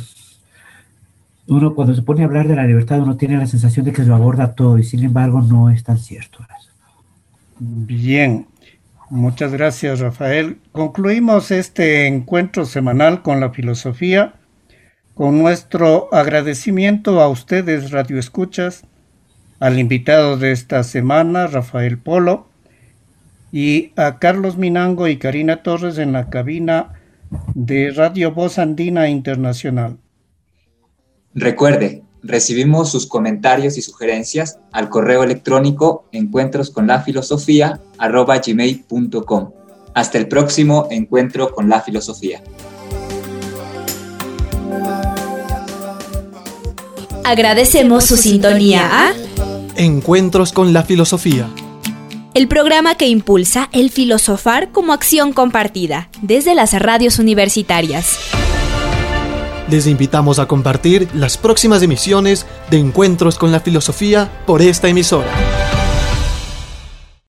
uno 1.48 1.74
cuando 1.74 1.96
se 1.96 2.04
pone 2.04 2.22
a 2.22 2.26
hablar 2.26 2.48
de 2.48 2.56
la 2.56 2.67
libertad, 2.67 3.02
uno 3.02 3.17
tiene 3.17 3.38
la 3.38 3.48
sensación 3.48 3.84
de 3.84 3.93
que 3.93 4.04
lo 4.04 4.13
aborda 4.13 4.54
todo 4.54 4.78
y 4.78 4.84
sin 4.84 5.04
embargo 5.04 5.41
no 5.41 5.72
es 5.72 5.84
tan 5.84 5.98
cierto. 5.98 6.46
Bien, 7.60 8.46
muchas 9.10 9.52
gracias 9.52 10.00
Rafael. 10.00 10.60
Concluimos 10.72 11.50
este 11.50 12.06
encuentro 12.06 12.65
semanal 12.65 13.24
con 13.24 13.39
la 13.39 13.50
filosofía 13.50 14.36
con 15.13 15.39
nuestro 15.39 16.10
agradecimiento 16.13 17.22
a 17.22 17.28
ustedes, 17.28 17.91
Radio 17.91 18.17
Escuchas, 18.17 18.84
al 19.60 19.80
invitado 19.80 20.38
de 20.38 20.52
esta 20.52 20.84
semana, 20.84 21.48
Rafael 21.48 21.98
Polo, 21.98 22.50
y 23.54 23.92
a 23.96 24.18
Carlos 24.18 24.58
Minango 24.58 25.08
y 25.08 25.18
Karina 25.18 25.62
Torres 25.62 26.00
en 26.00 26.12
la 26.12 26.32
cabina 26.32 26.94
de 27.54 27.92
Radio 27.92 28.34
Voz 28.34 28.58
Andina 28.58 29.08
Internacional. 29.10 30.00
Recuerde, 31.36 32.02
recibimos 32.24 32.92
sus 32.92 33.06
comentarios 33.06 33.78
y 33.78 33.84
sugerencias 33.84 34.58
al 34.72 34.89
correo 34.89 35.24
electrónico 35.24 36.08
encuentros 36.12 36.72
con 36.72 36.88
la 36.88 37.02
filosofía 37.04 37.80
gmail.com. 38.00 39.52
Hasta 39.94 40.18
el 40.18 40.28
próximo 40.28 40.88
encuentro 40.89 41.54
con 41.54 41.70
la 41.70 41.82
filosofía. 41.82 42.42
Agradecemos 47.24 48.04
su 48.04 48.18
sintonía 48.18 48.89
a 48.92 49.13
Encuentros 49.76 50.52
con 50.54 50.74
la 50.74 50.84
filosofía 50.84 51.48
el 52.34 52.48
programa 52.48 52.96
que 52.96 53.08
impulsa 53.08 53.69
el 53.74 53.91
filosofar 53.91 54.72
como 54.72 54.93
acción 54.93 55.34
compartida 55.34 56.10
desde 56.22 56.56
las 56.56 56.74
radios 56.74 57.19
universitarias. 57.19 58.17
Les 59.69 59.88
invitamos 59.88 60.39
a 60.39 60.48
compartir 60.48 61.08
las 61.13 61.38
próximas 61.38 61.82
emisiones 61.84 62.46
de 62.69 62.80
Encuentros 62.80 63.38
con 63.38 63.52
la 63.52 63.60
Filosofía 63.60 64.32
por 64.46 64.62
esta 64.62 64.89
emisora. 64.89 65.32